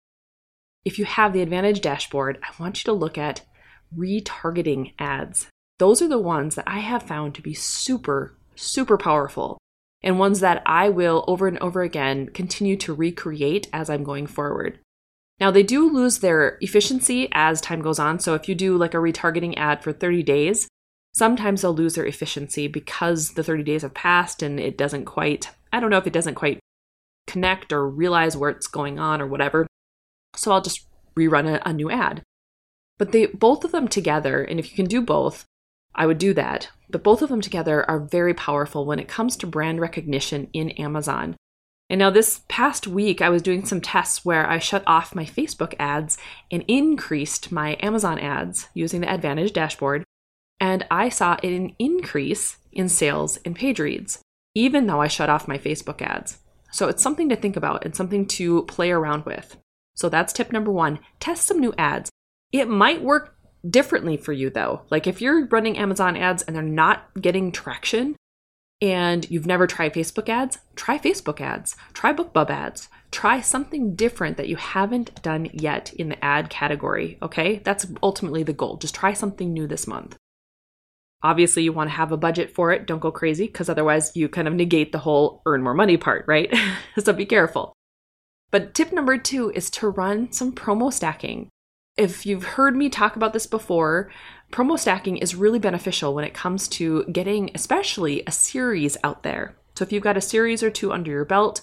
If 0.85 0.99
you 0.99 1.05
have 1.05 1.33
the 1.33 1.41
Advantage 1.41 1.81
dashboard, 1.81 2.37
I 2.43 2.61
want 2.61 2.79
you 2.79 2.91
to 2.91 2.93
look 2.93 3.17
at 3.17 3.41
retargeting 3.97 4.93
ads. 4.99 5.47
Those 5.79 6.01
are 6.01 6.07
the 6.07 6.19
ones 6.19 6.55
that 6.55 6.67
I 6.67 6.79
have 6.79 7.01
found 7.01 7.33
to 7.35 7.41
be 7.41 7.55
super, 7.55 8.37
super 8.55 8.97
powerful 8.97 9.57
and 10.03 10.19
ones 10.19 10.41
that 10.41 10.61
I 10.65 10.89
will 10.89 11.23
over 11.27 11.47
and 11.47 11.57
over 11.59 11.81
again 11.81 12.27
continue 12.27 12.75
to 12.77 12.93
recreate 12.93 13.67
as 13.73 13.89
I'm 13.89 14.03
going 14.03 14.27
forward. 14.27 14.79
Now, 15.43 15.51
they 15.51 15.61
do 15.61 15.89
lose 15.89 16.19
their 16.19 16.57
efficiency 16.61 17.27
as 17.33 17.59
time 17.59 17.81
goes 17.81 17.99
on. 17.99 18.17
So, 18.19 18.33
if 18.33 18.47
you 18.47 18.55
do 18.55 18.77
like 18.77 18.93
a 18.93 18.97
retargeting 18.97 19.55
ad 19.57 19.83
for 19.83 19.91
30 19.91 20.23
days, 20.23 20.69
sometimes 21.11 21.61
they'll 21.61 21.75
lose 21.75 21.95
their 21.95 22.05
efficiency 22.05 22.69
because 22.69 23.31
the 23.31 23.43
30 23.43 23.63
days 23.63 23.81
have 23.81 23.93
passed 23.93 24.41
and 24.41 24.57
it 24.57 24.77
doesn't 24.77 25.03
quite, 25.03 25.49
I 25.73 25.81
don't 25.81 25.89
know 25.89 25.97
if 25.97 26.07
it 26.07 26.13
doesn't 26.13 26.35
quite 26.35 26.61
connect 27.27 27.73
or 27.73 27.89
realize 27.89 28.37
where 28.37 28.51
it's 28.51 28.67
going 28.67 28.99
on 28.99 29.21
or 29.21 29.27
whatever. 29.27 29.67
So, 30.37 30.53
I'll 30.53 30.61
just 30.61 30.87
rerun 31.17 31.53
a, 31.53 31.67
a 31.67 31.73
new 31.73 31.91
ad. 31.91 32.23
But 32.97 33.11
they 33.11 33.25
both 33.25 33.65
of 33.65 33.73
them 33.73 33.89
together, 33.89 34.45
and 34.45 34.61
if 34.61 34.69
you 34.69 34.77
can 34.77 34.87
do 34.87 35.01
both, 35.01 35.43
I 35.93 36.05
would 36.05 36.19
do 36.19 36.33
that. 36.35 36.69
But 36.89 37.03
both 37.03 37.21
of 37.21 37.27
them 37.27 37.41
together 37.41 37.83
are 37.91 37.99
very 37.99 38.33
powerful 38.33 38.85
when 38.85 38.97
it 38.97 39.09
comes 39.09 39.35
to 39.35 39.47
brand 39.47 39.81
recognition 39.81 40.47
in 40.53 40.69
Amazon. 40.69 41.35
And 41.93 41.99
now, 41.99 42.09
this 42.09 42.41
past 42.47 42.87
week, 42.87 43.21
I 43.21 43.29
was 43.29 43.43
doing 43.43 43.65
some 43.65 43.79
tests 43.79 44.25
where 44.25 44.49
I 44.49 44.57
shut 44.57 44.81
off 44.87 45.13
my 45.13 45.25
Facebook 45.25 45.75
ads 45.77 46.17
and 46.49 46.65
increased 46.67 47.51
my 47.51 47.77
Amazon 47.81 48.17
ads 48.17 48.67
using 48.73 49.01
the 49.01 49.13
Advantage 49.13 49.53
dashboard. 49.53 50.03
And 50.59 50.87
I 50.89 51.09
saw 51.09 51.37
an 51.43 51.75
increase 51.77 52.57
in 52.71 52.89
sales 52.89 53.37
and 53.45 53.55
page 53.55 53.79
reads, 53.79 54.23
even 54.55 54.87
though 54.87 55.01
I 55.01 55.07
shut 55.07 55.29
off 55.29 55.47
my 55.47 55.59
Facebook 55.59 56.01
ads. 56.01 56.39
So 56.71 56.87
it's 56.87 57.03
something 57.03 57.29
to 57.29 57.35
think 57.35 57.55
about 57.55 57.85
and 57.85 57.95
something 57.95 58.25
to 58.29 58.63
play 58.63 58.89
around 58.89 59.27
with. 59.27 59.55
So 59.93 60.09
that's 60.09 60.33
tip 60.33 60.51
number 60.51 60.71
one 60.71 60.97
test 61.19 61.45
some 61.45 61.59
new 61.59 61.75
ads. 61.77 62.09
It 62.51 62.67
might 62.67 63.03
work 63.03 63.35
differently 63.69 64.17
for 64.17 64.33
you 64.33 64.49
though. 64.49 64.81
Like 64.89 65.05
if 65.05 65.21
you're 65.21 65.45
running 65.45 65.77
Amazon 65.77 66.17
ads 66.17 66.41
and 66.41 66.55
they're 66.55 66.63
not 66.63 67.11
getting 67.21 67.51
traction 67.51 68.15
and 68.83 69.31
you've 69.31 69.45
never 69.45 69.65
tried 69.65 69.93
Facebook 69.93 70.27
ads, 70.27 70.57
try 70.75 70.99
Facebook 70.99 71.39
ads, 71.39 71.77
try 71.93 72.11
BookBub 72.11 72.49
ads, 72.49 72.89
try 73.11 73.39
something 73.39 73.95
different 73.95 74.35
that 74.35 74.49
you 74.49 74.57
haven't 74.57 75.21
done 75.23 75.49
yet 75.53 75.93
in 75.93 76.09
the 76.09 76.23
ad 76.23 76.49
category. 76.49 77.17
Okay, 77.21 77.61
that's 77.63 77.87
ultimately 78.03 78.43
the 78.43 78.51
goal. 78.51 78.75
Just 78.75 78.93
try 78.93 79.13
something 79.13 79.53
new 79.53 79.67
this 79.67 79.87
month. 79.87 80.17
Obviously, 81.23 81.63
you 81.63 81.71
want 81.71 81.91
to 81.91 81.95
have 81.95 82.11
a 82.11 82.17
budget 82.17 82.53
for 82.53 82.73
it. 82.73 82.85
Don't 82.85 82.99
go 82.99 83.09
crazy 83.09 83.45
because 83.47 83.69
otherwise 83.69 84.17
you 84.17 84.27
kind 84.27 84.49
of 84.49 84.53
negate 84.53 84.91
the 84.91 84.97
whole 84.97 85.41
earn 85.45 85.63
more 85.63 85.73
money 85.73 85.95
part, 85.95 86.25
right? 86.27 86.53
so 86.99 87.13
be 87.13 87.25
careful. 87.25 87.71
But 88.51 88.73
tip 88.73 88.91
number 88.91 89.17
two 89.17 89.49
is 89.55 89.69
to 89.71 89.87
run 89.87 90.33
some 90.33 90.51
promo 90.51 90.91
stacking. 90.91 91.47
If 91.95 92.25
you've 92.25 92.43
heard 92.43 92.75
me 92.75 92.89
talk 92.89 93.15
about 93.15 93.33
this 93.33 93.45
before, 93.45 94.11
promo 94.51 94.79
stacking 94.79 95.17
is 95.17 95.35
really 95.35 95.59
beneficial 95.59 96.15
when 96.15 96.25
it 96.25 96.33
comes 96.33 96.67
to 96.69 97.03
getting, 97.05 97.51
especially, 97.53 98.23
a 98.25 98.31
series 98.31 98.97
out 99.03 99.21
there. 99.21 99.55
So 99.75 99.83
if 99.83 99.91
you've 99.91 100.03
got 100.03 100.17
a 100.17 100.21
series 100.21 100.63
or 100.63 100.71
two 100.71 100.91
under 100.91 101.11
your 101.11 101.25
belt, 101.25 101.61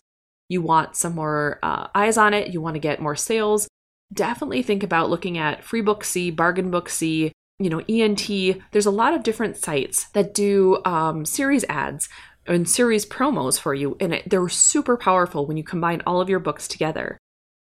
you 0.49 0.63
want 0.63 0.95
some 0.95 1.17
more 1.17 1.59
uh, 1.65 1.89
eyes 1.97 2.17
on 2.17 2.33
it, 2.33 2.53
you 2.53 2.61
want 2.61 2.75
to 2.75 2.81
get 2.81 3.03
more 3.03 3.17
sales, 3.17 3.67
definitely 4.13 4.63
think 4.63 4.85
about 4.85 5.11
looking 5.11 5.37
at 5.37 5.63
Freebooksy, 5.65 6.35
Bargain 6.35 6.71
Booksy, 6.71 7.33
you 7.59 7.71
know, 7.71 7.83
ENT. 7.89 8.29
There's 8.71 8.87
a 8.87 8.91
lot 8.91 9.15
of 9.15 9.25
different 9.25 9.57
sites 9.57 10.05
that 10.11 10.33
do 10.33 10.81
um, 10.85 11.25
series 11.25 11.65
ads 11.69 12.09
and 12.47 12.69
series 12.69 13.05
promos 13.05 13.59
for 13.59 13.75
you, 13.75 13.97
and 14.01 14.15
it, 14.15 14.31
they're 14.31 14.49
super 14.49 14.97
powerful 14.97 15.47
when 15.47 15.57
you 15.57 15.65
combine 15.65 16.03
all 16.07 16.21
of 16.21 16.29
your 16.29 16.41
books 16.41 16.69
together. 16.69 17.19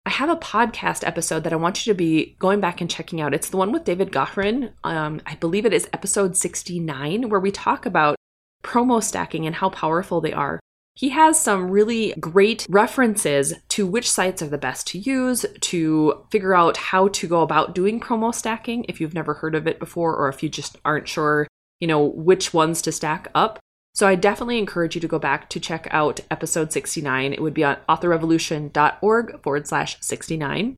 I 0.08 0.12
have 0.12 0.30
a 0.30 0.36
podcast 0.36 1.06
episode 1.06 1.44
that 1.44 1.52
I 1.52 1.56
want 1.56 1.84
you 1.86 1.92
to 1.92 1.94
be 1.94 2.34
going 2.38 2.60
back 2.60 2.80
and 2.80 2.88
checking 2.88 3.20
out. 3.20 3.34
It's 3.34 3.50
the 3.50 3.58
one 3.58 3.72
with 3.72 3.84
David 3.84 4.10
Gaughran. 4.10 4.72
Um, 4.82 5.20
I 5.26 5.34
believe 5.34 5.66
it 5.66 5.74
is 5.74 5.86
episode 5.92 6.34
69, 6.34 7.28
where 7.28 7.38
we 7.38 7.50
talk 7.50 7.84
about 7.84 8.16
promo 8.64 9.02
stacking 9.02 9.44
and 9.44 9.54
how 9.54 9.68
powerful 9.68 10.22
they 10.22 10.32
are. 10.32 10.60
He 10.94 11.10
has 11.10 11.38
some 11.38 11.70
really 11.70 12.14
great 12.18 12.66
references 12.70 13.52
to 13.68 13.86
which 13.86 14.10
sites 14.10 14.40
are 14.40 14.48
the 14.48 14.56
best 14.56 14.86
to 14.86 14.98
use 14.98 15.44
to 15.60 16.24
figure 16.30 16.54
out 16.54 16.78
how 16.78 17.08
to 17.08 17.28
go 17.28 17.42
about 17.42 17.74
doing 17.74 18.00
promo 18.00 18.34
stacking 18.34 18.86
if 18.88 19.02
you've 19.02 19.12
never 19.12 19.34
heard 19.34 19.54
of 19.54 19.66
it 19.66 19.78
before 19.78 20.16
or 20.16 20.30
if 20.30 20.42
you 20.42 20.48
just 20.48 20.78
aren't 20.86 21.06
sure, 21.06 21.46
you 21.80 21.86
know, 21.86 22.02
which 22.02 22.54
ones 22.54 22.80
to 22.80 22.92
stack 22.92 23.28
up. 23.34 23.58
So 23.98 24.06
I 24.06 24.14
definitely 24.14 24.58
encourage 24.58 24.94
you 24.94 25.00
to 25.00 25.08
go 25.08 25.18
back 25.18 25.50
to 25.50 25.58
check 25.58 25.88
out 25.90 26.20
episode 26.30 26.70
69. 26.70 27.32
It 27.32 27.42
would 27.42 27.52
be 27.52 27.64
on 27.64 27.78
authorrevolution.org 27.88 29.42
forward 29.42 29.66
slash 29.66 29.96
69. 30.00 30.76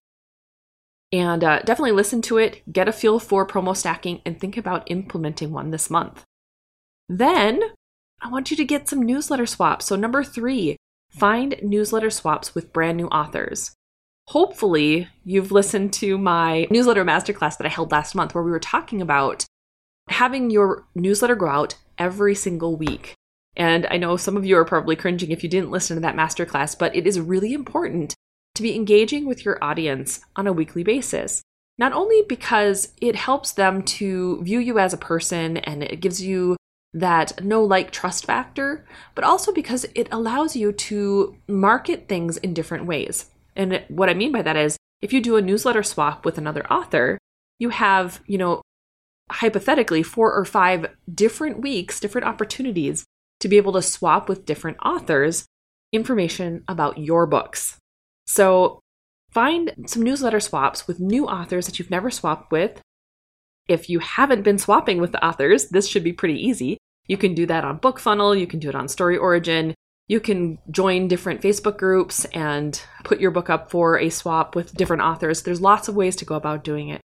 And 1.13 1.45
uh, 1.45 1.59
definitely 1.59 1.93
listen 1.93 2.23
to 2.23 2.39
it, 2.39 2.63
get 2.73 2.89
a 2.89 2.93
feel 2.93 3.19
for 3.19 3.47
promo 3.47 3.77
stacking, 3.77 4.23
and 4.25 4.41
think 4.41 4.57
about 4.57 4.91
implementing 4.91 5.53
one 5.53 5.71
this 5.71 5.91
month. 5.91 6.25
Then 7.11 7.61
I 8.23 8.31
want 8.31 8.51
you 8.51 8.57
to 8.57 8.65
get 8.65 8.89
some 8.89 9.03
newsletter 9.03 9.45
swaps. 9.45 9.85
So, 9.85 9.97
number 9.97 10.25
three, 10.25 10.79
find 11.11 11.57
newsletter 11.63 12.09
swaps 12.09 12.55
with 12.55 12.73
brand 12.73 12.97
new 12.97 13.09
authors. 13.09 13.73
Hopefully, 14.29 15.09
you've 15.25 15.53
listened 15.53 15.93
to 15.93 16.17
my 16.17 16.67
newsletter 16.71 17.05
masterclass 17.05 17.59
that 17.59 17.67
I 17.67 17.69
held 17.71 17.93
last 17.93 18.15
month 18.15 18.35
where 18.35 18.45
we 18.45 18.51
were 18.51 18.59
talking 18.59 19.03
about 19.03 19.45
having 20.09 20.49
your 20.49 20.87
newsletter 20.95 21.37
go 21.37 21.49
out 21.49 21.75
every 22.01 22.35
single 22.35 22.75
week. 22.75 23.15
And 23.57 23.87
I 23.91 23.99
know 23.99 24.17
some 24.17 24.37
of 24.37 24.45
you 24.45 24.57
are 24.57 24.65
probably 24.65 24.97
cringing 24.97 25.31
if 25.31 25.45
you 25.45 25.49
didn't 25.49 25.71
listen 25.71 25.97
to 25.97 26.01
that 26.01 26.17
masterclass, 26.17 26.77
but 26.77 26.97
it 26.97 27.07
is 27.07 27.21
really 27.21 27.53
important 27.53 28.15
to 28.55 28.63
be 28.63 28.75
engaging 28.75 29.27
with 29.27 29.45
your 29.45 29.63
audience 29.63 30.21
on 30.35 30.47
a 30.47 30.53
weekly 30.53 30.83
basis. 30.83 31.43
Not 31.79 31.93
only 31.93 32.23
because 32.29 32.93
it 33.01 33.17
helps 33.17 33.53
them 33.53 33.83
to 33.83 34.43
view 34.43 34.59
you 34.59 34.79
as 34.79 34.93
a 34.93 34.99
person 34.99 35.59
and 35.59 35.83
it 35.83 36.01
gives 36.01 36.23
you 36.23 36.57
that 36.93 37.45
no 37.45 37.63
like 37.63 37.91
trust 37.91 38.27
factor, 38.27 38.85
but 39.15 39.25
also 39.25 39.53
because 39.53 39.87
it 39.95 40.09
allows 40.11 40.57
you 40.57 40.73
to 40.73 41.37
market 41.47 42.09
things 42.09 42.37
in 42.39 42.53
different 42.53 42.87
ways. 42.87 43.31
And 43.55 43.83
what 43.89 44.09
I 44.09 44.15
mean 44.15 44.33
by 44.33 44.43
that 44.43 44.57
is 44.57 44.77
if 45.01 45.13
you 45.13 45.21
do 45.21 45.37
a 45.37 45.43
newsletter 45.43 45.83
swap 45.83 46.25
with 46.25 46.37
another 46.37 46.67
author, 46.71 47.19
you 47.59 47.71
have, 47.71 48.21
you 48.27 48.39
know, 48.39 48.63
hypothetically 49.31 50.03
four 50.03 50.33
or 50.33 50.45
five 50.45 50.87
different 51.13 51.61
weeks, 51.61 52.01
different 52.01 52.27
opportunities 52.27 53.05
to 53.41 53.49
be 53.49 53.57
able 53.57 53.73
to 53.73 53.83
swap 53.83 54.29
with 54.29 54.47
different 54.47 54.79
authors 54.85 55.47
information 55.93 56.63
about 56.69 56.99
your 56.99 57.27
books. 57.27 57.77
So 58.27 58.81
find 59.31 59.73
some 59.87 60.03
newsletter 60.03 60.41
swaps 60.41 60.87
with 60.87 61.01
new 61.01 61.27
authors 61.27 61.67
that 61.67 61.79
you've 61.79 61.91
never 61.91 62.11
swapped 62.11 62.53
with. 62.53 62.81
If 63.69 63.89
you 63.89 64.01
haven't 64.01 64.43
been 64.43 64.59
swapping 64.59 65.01
with 65.01 65.13
the 65.13 65.25
authors, 65.25 65.69
this 65.69 65.89
should 65.89 66.05
be 66.05 66.13
pretty 66.13 66.41
easy. 66.41 66.79
You 67.07 67.17
can 67.17 67.35
do 67.35 67.47
that 67.47 67.65
on 67.65 67.81
BookFunnel, 67.81 68.39
you 68.39 68.47
can 68.47 68.61
do 68.61 68.69
it 68.69 68.75
on 68.75 68.89
Story 68.89 69.17
Origin. 69.17 69.75
You 70.07 70.19
can 70.19 70.59
join 70.71 71.07
different 71.07 71.41
Facebook 71.41 71.79
groups 71.79 72.25
and 72.27 72.81
put 73.05 73.21
your 73.21 73.31
book 73.31 73.49
up 73.49 73.71
for 73.71 73.97
a 73.97 74.11
swap 74.11 74.57
with 74.57 74.75
different 74.75 75.03
authors. 75.03 75.43
There's 75.43 75.61
lots 75.61 75.87
of 75.87 75.95
ways 75.95 76.17
to 76.17 76.25
go 76.25 76.35
about 76.35 76.65
doing 76.65 76.89
it. 76.89 77.01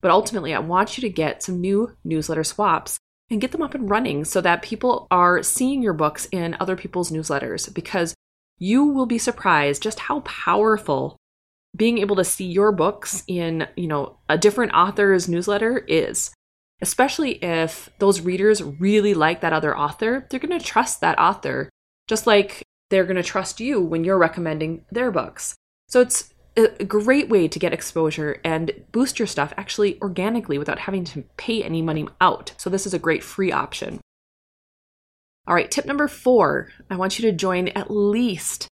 But 0.00 0.10
ultimately, 0.10 0.54
I 0.54 0.58
want 0.58 0.96
you 0.96 1.00
to 1.02 1.08
get 1.08 1.42
some 1.42 1.60
new 1.60 1.96
newsletter 2.04 2.44
swaps 2.44 2.98
and 3.30 3.40
get 3.40 3.52
them 3.52 3.62
up 3.62 3.74
and 3.74 3.90
running 3.90 4.24
so 4.24 4.40
that 4.40 4.62
people 4.62 5.06
are 5.10 5.42
seeing 5.42 5.82
your 5.82 5.92
books 5.92 6.28
in 6.30 6.56
other 6.60 6.76
people's 6.76 7.10
newsletters 7.10 7.72
because 7.72 8.14
you 8.58 8.84
will 8.84 9.06
be 9.06 9.18
surprised 9.18 9.82
just 9.82 10.00
how 10.00 10.20
powerful 10.20 11.16
being 11.76 11.98
able 11.98 12.16
to 12.16 12.24
see 12.24 12.46
your 12.46 12.72
books 12.72 13.22
in, 13.26 13.66
you 13.76 13.86
know, 13.86 14.18
a 14.28 14.38
different 14.38 14.72
author's 14.72 15.28
newsletter 15.28 15.78
is. 15.88 16.30
Especially 16.80 17.42
if 17.42 17.88
those 17.98 18.20
readers 18.20 18.62
really 18.62 19.14
like 19.14 19.40
that 19.40 19.52
other 19.52 19.76
author, 19.76 20.26
they're 20.28 20.40
going 20.40 20.58
to 20.58 20.64
trust 20.64 21.00
that 21.00 21.18
author 21.18 21.70
just 22.06 22.26
like 22.26 22.62
they're 22.90 23.04
going 23.04 23.16
to 23.16 23.22
trust 23.22 23.60
you 23.60 23.80
when 23.80 24.04
you're 24.04 24.18
recommending 24.18 24.84
their 24.90 25.10
books. 25.10 25.54
So 25.88 26.00
it's 26.00 26.32
a 26.56 26.84
great 26.84 27.28
way 27.28 27.48
to 27.48 27.58
get 27.58 27.72
exposure 27.72 28.40
and 28.44 28.72
boost 28.92 29.18
your 29.18 29.26
stuff 29.26 29.52
actually 29.56 30.00
organically 30.00 30.58
without 30.58 30.80
having 30.80 31.04
to 31.04 31.22
pay 31.36 31.62
any 31.62 31.82
money 31.82 32.08
out. 32.20 32.54
So, 32.56 32.70
this 32.70 32.86
is 32.86 32.94
a 32.94 32.98
great 32.98 33.22
free 33.22 33.52
option. 33.52 34.00
All 35.46 35.54
right, 35.54 35.70
tip 35.70 35.86
number 35.86 36.08
four 36.08 36.68
I 36.90 36.96
want 36.96 37.18
you 37.18 37.30
to 37.30 37.36
join 37.36 37.68
at 37.68 37.90
least 37.90 38.68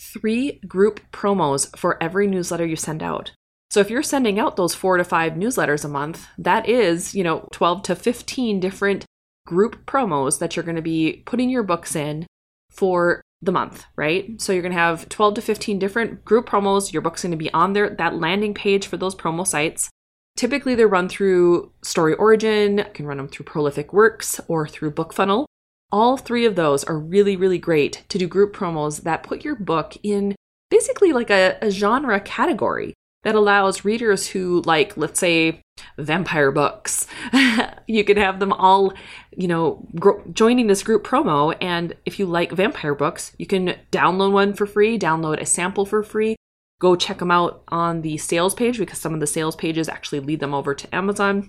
three 0.00 0.60
group 0.66 1.00
promos 1.12 1.76
for 1.76 2.02
every 2.02 2.26
newsletter 2.26 2.66
you 2.66 2.76
send 2.76 3.02
out. 3.02 3.32
So 3.70 3.80
if 3.80 3.90
you're 3.90 4.02
sending 4.02 4.38
out 4.38 4.56
those 4.56 4.74
four 4.74 4.96
to 4.96 5.04
five 5.04 5.32
newsletters 5.32 5.84
a 5.84 5.88
month, 5.88 6.28
that 6.38 6.68
is, 6.68 7.14
you 7.14 7.24
know, 7.24 7.48
12 7.52 7.82
to 7.84 7.96
15 7.96 8.60
different 8.60 9.04
group 9.46 9.84
promos 9.84 10.38
that 10.38 10.54
you're 10.54 10.64
going 10.64 10.76
to 10.76 10.82
be 10.82 11.22
putting 11.26 11.50
your 11.50 11.64
books 11.64 11.96
in 11.96 12.26
for 12.70 13.20
the 13.44 13.52
month, 13.52 13.84
right? 13.96 14.40
So 14.40 14.52
you're 14.52 14.62
going 14.62 14.72
to 14.72 14.78
have 14.78 15.08
12 15.08 15.34
to 15.34 15.42
15 15.42 15.78
different 15.78 16.24
group 16.24 16.48
promos. 16.48 16.92
Your 16.92 17.02
book's 17.02 17.22
going 17.22 17.32
to 17.32 17.36
be 17.36 17.52
on 17.52 17.72
there, 17.72 17.90
that 17.90 18.16
landing 18.16 18.54
page 18.54 18.86
for 18.86 18.96
those 18.96 19.14
promo 19.14 19.46
sites. 19.46 19.90
Typically, 20.36 20.74
they're 20.74 20.88
run 20.88 21.08
through 21.08 21.72
Story 21.82 22.14
Origin, 22.14 22.78
you 22.78 22.84
can 22.92 23.06
run 23.06 23.18
them 23.18 23.28
through 23.28 23.44
Prolific 23.44 23.92
Works 23.92 24.40
or 24.48 24.66
through 24.66 24.90
Book 24.90 25.12
Funnel. 25.12 25.46
All 25.92 26.16
three 26.16 26.44
of 26.44 26.56
those 26.56 26.82
are 26.82 26.98
really, 26.98 27.36
really 27.36 27.58
great 27.58 28.04
to 28.08 28.18
do 28.18 28.26
group 28.26 28.54
promos 28.54 29.02
that 29.02 29.22
put 29.22 29.44
your 29.44 29.54
book 29.54 29.96
in 30.02 30.34
basically 30.70 31.12
like 31.12 31.30
a, 31.30 31.56
a 31.62 31.70
genre 31.70 32.18
category 32.18 32.94
that 33.24 33.34
allows 33.34 33.84
readers 33.84 34.28
who 34.28 34.62
like, 34.62 34.96
let's 34.96 35.20
say, 35.20 35.60
vampire 35.98 36.52
books, 36.52 37.06
you 37.86 38.04
can 38.04 38.16
have 38.16 38.38
them 38.38 38.52
all, 38.52 38.94
you 39.36 39.48
know, 39.48 39.86
gr- 39.98 40.20
joining 40.32 40.68
this 40.68 40.82
group 40.82 41.04
promo. 41.04 41.56
And 41.60 41.94
if 42.06 42.18
you 42.18 42.26
like 42.26 42.52
vampire 42.52 42.94
books, 42.94 43.34
you 43.38 43.46
can 43.46 43.74
download 43.90 44.32
one 44.32 44.54
for 44.54 44.66
free, 44.66 44.98
download 44.98 45.40
a 45.40 45.46
sample 45.46 45.84
for 45.84 46.02
free. 46.02 46.36
Go 46.80 46.96
check 46.96 47.18
them 47.18 47.30
out 47.30 47.62
on 47.68 48.02
the 48.02 48.18
sales 48.18 48.54
page 48.54 48.78
because 48.78 48.98
some 48.98 49.14
of 49.14 49.20
the 49.20 49.26
sales 49.26 49.56
pages 49.56 49.88
actually 49.88 50.20
lead 50.20 50.40
them 50.40 50.54
over 50.54 50.74
to 50.74 50.94
Amazon. 50.94 51.48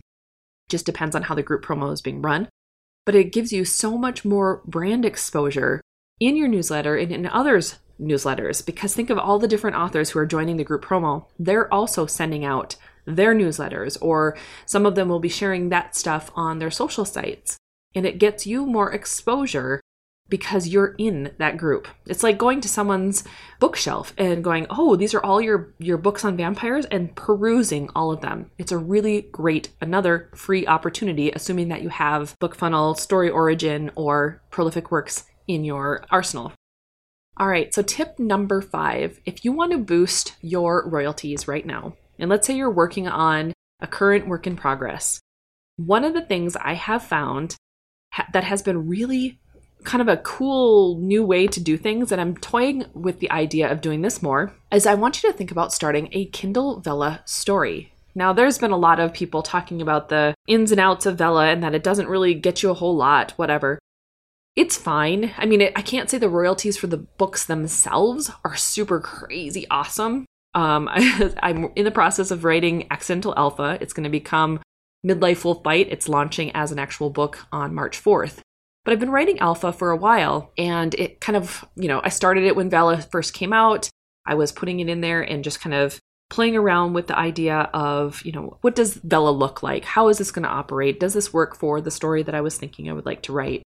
Just 0.70 0.86
depends 0.86 1.16
on 1.16 1.24
how 1.24 1.36
the 1.36 1.44
group 1.44 1.64
promo 1.64 1.92
is 1.94 2.02
being 2.02 2.22
run 2.22 2.48
but 3.06 3.16
it 3.16 3.32
gives 3.32 3.54
you 3.54 3.64
so 3.64 3.98
much 3.98 4.26
more 4.26 4.62
brand 4.66 5.06
exposure 5.06 5.82
in 6.20 6.36
your 6.36 6.48
newsletter 6.48 6.98
and 6.98 7.12
in 7.12 7.26
others' 7.28 7.78
newsletters 8.00 8.66
because 8.66 8.94
think 8.94 9.10
of 9.10 9.18
all 9.18 9.40
the 9.40 9.48
different 9.48 9.76
authors 9.76 10.10
who 10.10 10.20
are 10.20 10.26
joining 10.26 10.58
the 10.58 10.64
group 10.64 10.84
promo. 10.84 11.26
They're 11.40 11.74
also 11.74 12.06
sending 12.06 12.44
out 12.46 12.76
their 13.06 13.36
newsletters, 13.36 13.98
or 14.02 14.38
some 14.66 14.86
of 14.86 14.96
them 14.96 15.10
will 15.10 15.20
be 15.20 15.30
sharing 15.30 15.70
that 15.70 15.96
stuff 15.96 16.32
on 16.36 16.60
their 16.60 16.72
social 16.72 17.06
sites. 17.06 17.58
And 17.94 18.06
it 18.06 18.20
gets 18.20 18.48
you 18.48 18.66
more 18.66 18.92
exposure 18.92 19.80
because 20.28 20.68
you're 20.68 20.96
in 20.98 21.32
that 21.38 21.56
group. 21.56 21.88
It's 22.08 22.24
like 22.24 22.38
going 22.38 22.60
to 22.62 22.68
someone's 22.68 23.24
bookshelf 23.60 24.14
and 24.18 24.44
going, 24.44 24.66
"Oh, 24.70 24.96
these 24.96 25.14
are 25.14 25.24
all 25.24 25.40
your 25.40 25.74
your 25.78 25.98
books 25.98 26.26
on 26.26 26.36
vampires," 26.36 26.86
and 26.86 27.16
perusing 27.16 27.90
all 27.96 28.12
of 28.12 28.22
them. 28.22 28.50
It's 28.58 28.72
a 28.72 28.78
really 28.78 29.22
great 29.32 29.70
another 29.82 30.30
free 30.34 30.66
opportunity, 30.66 31.32
assuming 31.32 31.68
that 31.70 31.84
you 31.84 31.90
have 31.90 32.36
BookFunnel, 32.42 32.98
Story 32.98 33.30
Origin, 33.30 33.92
or 33.96 34.42
Prolific 34.50 34.90
Works 34.90 35.26
in 35.48 35.64
your 35.64 36.04
arsenal. 36.10 36.54
All 37.38 37.50
right, 37.50 37.74
so 37.74 37.82
tip 37.82 38.18
number 38.18 38.62
five: 38.62 39.20
if 39.26 39.44
you 39.44 39.52
want 39.52 39.74
to 39.74 39.78
boost 39.78 40.36
your 40.42 40.88
royalties 40.88 41.50
right 41.50 41.66
now, 41.66 41.98
and 42.18 42.30
let's 42.30 42.48
say 42.48 42.56
you're 42.56 42.72
working 42.72 43.10
on 43.10 43.52
a 43.82 43.88
current 43.88 44.28
work 44.28 44.48
in 44.48 44.56
progress, 44.56 45.20
one 45.76 46.06
of 46.06 46.14
the 46.14 46.22
things 46.22 46.56
I 46.56 46.76
have 46.76 47.04
found 47.04 47.58
that 48.32 48.46
has 48.46 48.62
been 48.62 48.88
really 48.88 49.38
kind 49.84 50.02
of 50.02 50.08
a 50.08 50.18
cool 50.18 50.98
new 51.00 51.26
way 51.26 51.46
to 51.48 51.60
do 51.60 51.76
things, 51.76 52.14
and 52.14 52.22
I'm 52.22 52.38
toying 52.38 52.86
with 52.94 53.20
the 53.20 53.30
idea 53.32 53.70
of 53.70 53.82
doing 53.82 54.02
this 54.02 54.22
more, 54.22 54.54
is 54.72 54.86
I 54.86 54.94
want 54.94 55.22
you 55.22 55.30
to 55.30 55.38
think 55.38 55.52
about 55.52 55.74
starting 55.74 56.08
a 56.14 56.26
Kindle 56.28 56.80
Vella 56.80 57.22
story. 57.26 57.92
Now, 58.16 58.32
there's 58.32 58.58
been 58.58 58.72
a 58.72 58.78
lot 58.78 59.02
of 59.02 59.14
people 59.14 59.44
talking 59.44 59.82
about 59.82 60.08
the 60.08 60.34
ins 60.48 60.72
and 60.72 60.80
outs 60.80 61.06
of 61.06 61.18
Vella 61.18 61.48
and 61.48 61.62
that 61.64 61.76
it 61.76 61.84
doesn't 61.84 62.08
really 62.08 62.34
get 62.34 62.64
you 62.64 62.72
a 62.72 62.76
whole 62.76 62.96
lot, 62.96 63.32
whatever. 63.32 63.78
It's 64.56 64.78
fine. 64.78 65.34
I 65.38 65.46
mean, 65.46 65.62
it, 65.62 65.74
I 65.76 65.82
can't 65.82 66.10
say 66.10 66.18
the 66.18 66.30
royalties 66.30 66.78
for 66.78 66.88
the 66.88 66.98
books 66.98 67.46
themselves 67.46 68.32
are 68.46 68.56
super 68.56 69.02
crazy 69.02 69.68
awesome. 69.70 70.26
Um, 70.54 70.88
I, 70.92 71.34
I'm 71.44 71.72
in 71.76 71.84
the 71.84 71.92
process 71.92 72.32
of 72.32 72.46
writing 72.46 72.88
Accidental 72.90 73.34
Alpha. 73.36 73.78
It's 73.82 73.92
going 73.92 74.06
to 74.06 74.10
become 74.10 74.62
Midlife 75.06 75.44
Wolf 75.44 75.62
Bite. 75.62 75.92
It's 75.92 76.08
launching 76.08 76.52
as 76.56 76.72
an 76.72 76.80
actual 76.80 77.10
book 77.10 77.46
on 77.52 77.76
March 77.76 78.02
4th. 78.02 78.40
But 78.86 78.94
I've 78.94 79.00
been 79.00 79.12
writing 79.12 79.40
alpha 79.40 79.74
for 79.74 79.90
a 79.90 79.98
while 79.98 80.52
and 80.58 80.94
it 80.94 81.20
kind 81.20 81.36
of, 81.36 81.66
you 81.76 81.88
know, 81.88 82.02
I 82.04 82.10
started 82.10 82.44
it 82.44 82.56
when 82.56 82.70
Vella 82.70 83.02
first 83.02 83.34
came 83.34 83.52
out. 83.52 83.90
I 84.28 84.36
was 84.36 84.52
putting 84.52 84.80
it 84.80 84.90
in 84.90 85.02
there 85.02 85.22
and 85.22 85.44
just 85.44 85.60
kind 85.60 85.74
of 85.74 86.00
playing 86.30 86.56
around 86.56 86.94
with 86.94 87.08
the 87.08 87.18
idea 87.18 87.70
of, 87.74 88.24
you 88.24 88.32
know, 88.32 88.58
what 88.62 88.76
does 88.76 88.94
Vella 88.94 89.32
look 89.32 89.64
like? 89.64 89.86
How 89.86 90.08
is 90.08 90.20
this 90.20 90.32
going 90.32 90.44
to 90.44 90.50
operate? 90.50 91.00
Does 91.00 91.14
this 91.14 91.34
work 91.34 91.56
for 91.56 91.82
the 91.82 91.92
story 91.92 92.22
that 92.24 92.36
I 92.36 92.42
was 92.42 92.58
thinking 92.58 92.90
I 92.90 92.94
would 92.94 93.08
like 93.08 93.24
to 93.24 93.34
write? 93.34 93.64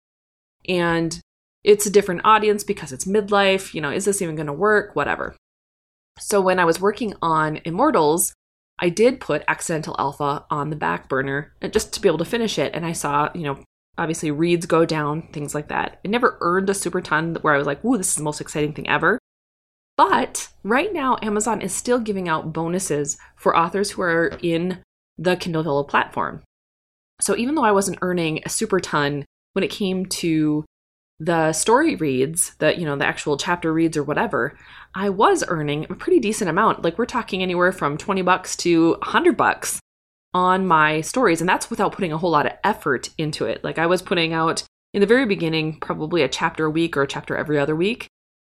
And 0.67 1.19
it's 1.63 1.85
a 1.85 1.91
different 1.91 2.21
audience 2.23 2.63
because 2.63 2.91
it's 2.91 3.05
midlife. 3.05 3.73
You 3.73 3.81
know, 3.81 3.91
is 3.91 4.05
this 4.05 4.21
even 4.21 4.35
going 4.35 4.47
to 4.47 4.53
work? 4.53 4.95
Whatever. 4.95 5.35
So 6.19 6.41
when 6.41 6.59
I 6.59 6.65
was 6.65 6.81
working 6.81 7.13
on 7.21 7.59
Immortals, 7.65 8.33
I 8.79 8.89
did 8.89 9.19
put 9.19 9.43
Accidental 9.47 9.95
Alpha 9.97 10.45
on 10.49 10.69
the 10.69 10.75
back 10.75 11.09
burner 11.09 11.53
just 11.71 11.93
to 11.93 12.01
be 12.01 12.07
able 12.07 12.19
to 12.19 12.25
finish 12.25 12.57
it. 12.59 12.73
And 12.73 12.85
I 12.85 12.91
saw, 12.91 13.29
you 13.33 13.43
know, 13.43 13.59
obviously 13.97 14.31
reads 14.31 14.65
go 14.65 14.85
down, 14.85 15.27
things 15.33 15.55
like 15.55 15.69
that. 15.69 15.99
It 16.03 16.11
never 16.11 16.37
earned 16.41 16.69
a 16.69 16.73
super 16.73 17.01
ton 17.01 17.37
where 17.41 17.53
I 17.53 17.57
was 17.57 17.67
like, 17.67 17.83
ooh, 17.83 17.97
this 17.97 18.09
is 18.09 18.15
the 18.15 18.23
most 18.23 18.41
exciting 18.41 18.73
thing 18.73 18.87
ever. 18.87 19.19
But 19.95 20.49
right 20.63 20.93
now, 20.93 21.17
Amazon 21.23 21.61
is 21.61 21.73
still 21.73 21.99
giving 21.99 22.29
out 22.29 22.53
bonuses 22.53 23.17
for 23.35 23.57
authors 23.57 23.91
who 23.91 24.03
are 24.03 24.37
in 24.41 24.83
the 25.17 25.35
Kindle 25.35 25.63
Vella 25.63 25.83
platform. 25.83 26.43
So 27.19 27.35
even 27.35 27.55
though 27.55 27.63
I 27.63 27.71
wasn't 27.71 27.97
earning 28.01 28.41
a 28.45 28.49
super 28.49 28.79
ton 28.79 29.25
when 29.57 29.63
it 29.63 29.71
came 29.71 30.05
to 30.05 30.63
the 31.19 31.51
story 31.51 31.95
reads, 31.95 32.53
the 32.59 32.77
you 32.77 32.85
know, 32.85 32.95
the 32.95 33.07
actual 33.07 33.37
chapter 33.37 33.73
reads 33.73 33.97
or 33.97 34.03
whatever, 34.03 34.55
I 34.93 35.09
was 35.09 35.43
earning 35.47 35.87
a 35.89 35.95
pretty 35.95 36.19
decent 36.19 36.47
amount. 36.47 36.83
Like 36.83 36.99
we're 36.99 37.07
talking 37.07 37.41
anywhere 37.41 37.71
from 37.71 37.97
20 37.97 38.21
bucks 38.21 38.55
to 38.57 38.91
100 38.91 39.35
bucks 39.35 39.79
on 40.31 40.67
my 40.67 41.01
stories. 41.01 41.41
And 41.41 41.49
that's 41.49 41.71
without 41.71 41.91
putting 41.91 42.13
a 42.13 42.19
whole 42.19 42.29
lot 42.29 42.45
of 42.45 42.51
effort 42.63 43.09
into 43.17 43.45
it. 43.45 43.63
Like 43.63 43.79
I 43.79 43.87
was 43.87 44.03
putting 44.03 44.31
out 44.31 44.61
in 44.93 45.01
the 45.01 45.07
very 45.07 45.25
beginning, 45.25 45.79
probably 45.79 46.21
a 46.21 46.29
chapter 46.29 46.65
a 46.65 46.69
week 46.69 46.95
or 46.95 47.01
a 47.01 47.07
chapter 47.07 47.35
every 47.35 47.57
other 47.57 47.75
week. 47.75 48.05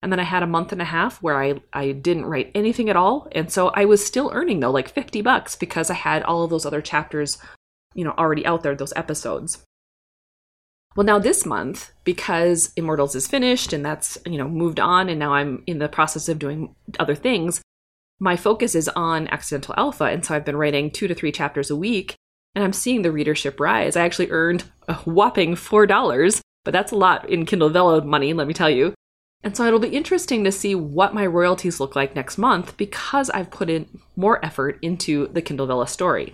And 0.03 0.11
then 0.11 0.21
I 0.21 0.25
had 0.25 0.43
a 0.43 0.47
month 0.47 0.73
and 0.73 0.81
a 0.81 0.87
half 0.87 1.21
where 1.23 1.39
I, 1.39 1.61
I 1.75 1.93
didn't 1.93 2.25
write 2.25 2.51
anything 2.55 2.89
at 2.89 2.97
all. 2.97 3.29
And 3.33 3.53
so 3.53 3.69
I 3.75 3.85
was 3.85 4.03
still 4.03 4.31
earning 4.33 4.61
though, 4.61 4.71
like 4.71 4.89
50 4.89 5.21
bucks 5.21 5.55
because 5.55 5.91
I 5.91 5.95
had 5.95 6.23
all 6.23 6.45
of 6.45 6.49
those 6.49 6.65
other 6.65 6.81
chapters, 6.81 7.37
you 7.95 8.05
know, 8.05 8.15
already 8.17 8.47
out 8.47 8.63
there, 8.63 8.75
those 8.75 8.95
episodes. 8.97 9.63
Well, 10.97 11.05
now 11.05 11.19
this 11.19 11.45
month, 11.45 11.93
because 12.05 12.73
Immortals 12.77 13.15
is 13.15 13.27
finished 13.27 13.73
and 13.73 13.85
that's, 13.85 14.17
you 14.27 14.39
know, 14.39 14.49
moved 14.49 14.79
on, 14.79 15.09
and 15.09 15.19
now 15.19 15.35
I'm 15.35 15.65
in 15.67 15.81
the 15.81 15.89
process 15.89 16.29
of 16.29 16.39
doing 16.39 16.75
other 17.01 17.17
things, 17.17 17.61
my 18.21 18.37
focus 18.37 18.75
is 18.75 18.89
on 18.89 19.29
accidental 19.29 19.75
alpha. 19.77 20.05
And 20.05 20.25
so 20.25 20.35
i've 20.35 20.45
been 20.45 20.57
writing 20.57 20.91
two 20.91 21.09
to 21.09 21.15
three 21.15 21.33
chapters 21.33 21.71
a 21.71 21.77
week 21.77 22.15
and 22.55 22.65
i'm 22.65 22.73
seeing 22.73 23.03
the 23.03 23.13
readership 23.13 23.61
rise. 23.61 23.97
I 23.97 24.05
actually 24.05 24.31
earned 24.31 24.65
a 24.89 24.95
whopping 24.95 25.57
four 25.57 25.87
dollars 25.87 26.41
but 26.65 26.73
that's 26.73 26.93
a 26.93 26.97
lot 26.97 27.29
in 27.29 27.45
kindle 27.45 27.69
vella 27.69 28.05
money 28.05 28.33
let 28.33 28.47
me 28.47 28.55
tell 28.55 28.71
you. 28.71 28.95
And 29.43 29.55
so 29.55 29.67
it'll 29.67 29.79
be 29.79 29.89
interesting 29.89 30.43
to 30.45 30.53
see 30.53 30.75
what 30.75 31.13
my 31.13 31.27
royalties 31.27 31.79
look 31.81 31.95
like 31.95 32.15
next 32.15 32.39
month 32.39 32.77
because 32.77 33.31
i've 33.31 33.51
put 33.51 33.69
in 33.69 34.01
more 34.17 34.45
effort 34.45 34.79
into 34.81 35.27
the 35.29 35.43
kindle 35.43 35.67
vella 35.67 35.87
story. 35.87 36.33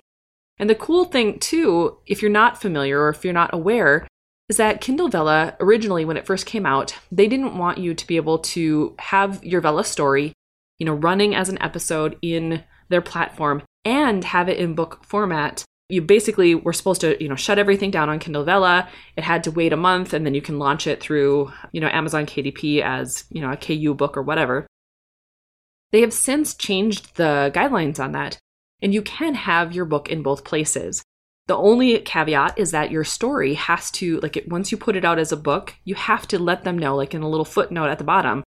And 0.58 0.68
the 0.68 0.74
cool 0.74 1.06
thing 1.06 1.38
too 1.38 1.98
if 2.06 2.20
you're 2.20 2.30
not 2.30 2.60
familiar 2.60 3.00
or 3.00 3.08
if 3.08 3.24
you're 3.24 3.32
not 3.32 3.54
aware 3.54 4.06
is 4.50 4.58
that 4.58 4.82
Kindle 4.82 5.08
Vella, 5.08 5.56
originally 5.60 6.04
when 6.04 6.18
it 6.18 6.26
first 6.26 6.44
came 6.44 6.66
out, 6.66 6.94
they 7.10 7.26
didn't 7.26 7.56
want 7.56 7.78
you 7.78 7.94
to 7.94 8.06
be 8.06 8.16
able 8.16 8.40
to 8.40 8.94
have 8.98 9.42
your 9.42 9.62
Vella 9.62 9.84
story 9.84 10.34
you 10.80 10.86
know, 10.86 10.94
running 10.94 11.36
as 11.36 11.48
an 11.48 11.62
episode 11.62 12.18
in 12.22 12.64
their 12.88 13.02
platform 13.02 13.62
and 13.84 14.24
have 14.24 14.48
it 14.48 14.58
in 14.58 14.74
book 14.74 15.04
format. 15.04 15.62
You 15.88 16.02
basically 16.02 16.54
were 16.54 16.72
supposed 16.72 17.02
to, 17.02 17.22
you 17.22 17.28
know, 17.28 17.36
shut 17.36 17.58
everything 17.58 17.90
down 17.90 18.08
on 18.08 18.18
Kindle 18.18 18.44
Vella. 18.44 18.88
It 19.16 19.24
had 19.24 19.44
to 19.44 19.50
wait 19.50 19.72
a 19.72 19.76
month 19.76 20.14
and 20.14 20.24
then 20.24 20.34
you 20.34 20.42
can 20.42 20.58
launch 20.58 20.86
it 20.86 21.00
through, 21.00 21.52
you 21.72 21.80
know, 21.80 21.88
Amazon 21.88 22.26
KDP 22.26 22.80
as, 22.80 23.24
you 23.30 23.40
know, 23.40 23.52
a 23.52 23.56
KU 23.56 23.94
book 23.94 24.16
or 24.16 24.22
whatever. 24.22 24.66
They 25.92 26.00
have 26.00 26.12
since 26.12 26.54
changed 26.54 27.16
the 27.16 27.50
guidelines 27.54 27.98
on 27.98 28.12
that, 28.12 28.38
and 28.80 28.94
you 28.94 29.02
can 29.02 29.34
have 29.34 29.74
your 29.74 29.84
book 29.84 30.08
in 30.08 30.22
both 30.22 30.44
places. 30.44 31.02
The 31.46 31.56
only 31.56 31.98
caveat 32.00 32.58
is 32.58 32.70
that 32.70 32.90
your 32.90 33.04
story 33.04 33.54
has 33.54 33.90
to, 33.92 34.20
like, 34.20 34.36
it, 34.36 34.48
once 34.48 34.70
you 34.70 34.78
put 34.78 34.96
it 34.96 35.04
out 35.04 35.18
as 35.18 35.32
a 35.32 35.36
book, 35.36 35.74
you 35.84 35.94
have 35.96 36.28
to 36.28 36.38
let 36.38 36.64
them 36.64 36.78
know, 36.78 36.94
like 36.94 37.14
in 37.14 37.22
a 37.22 37.28
little 37.28 37.44
footnote 37.44 37.88
at 37.88 37.98
the 37.98 38.04
bottom, 38.04 38.44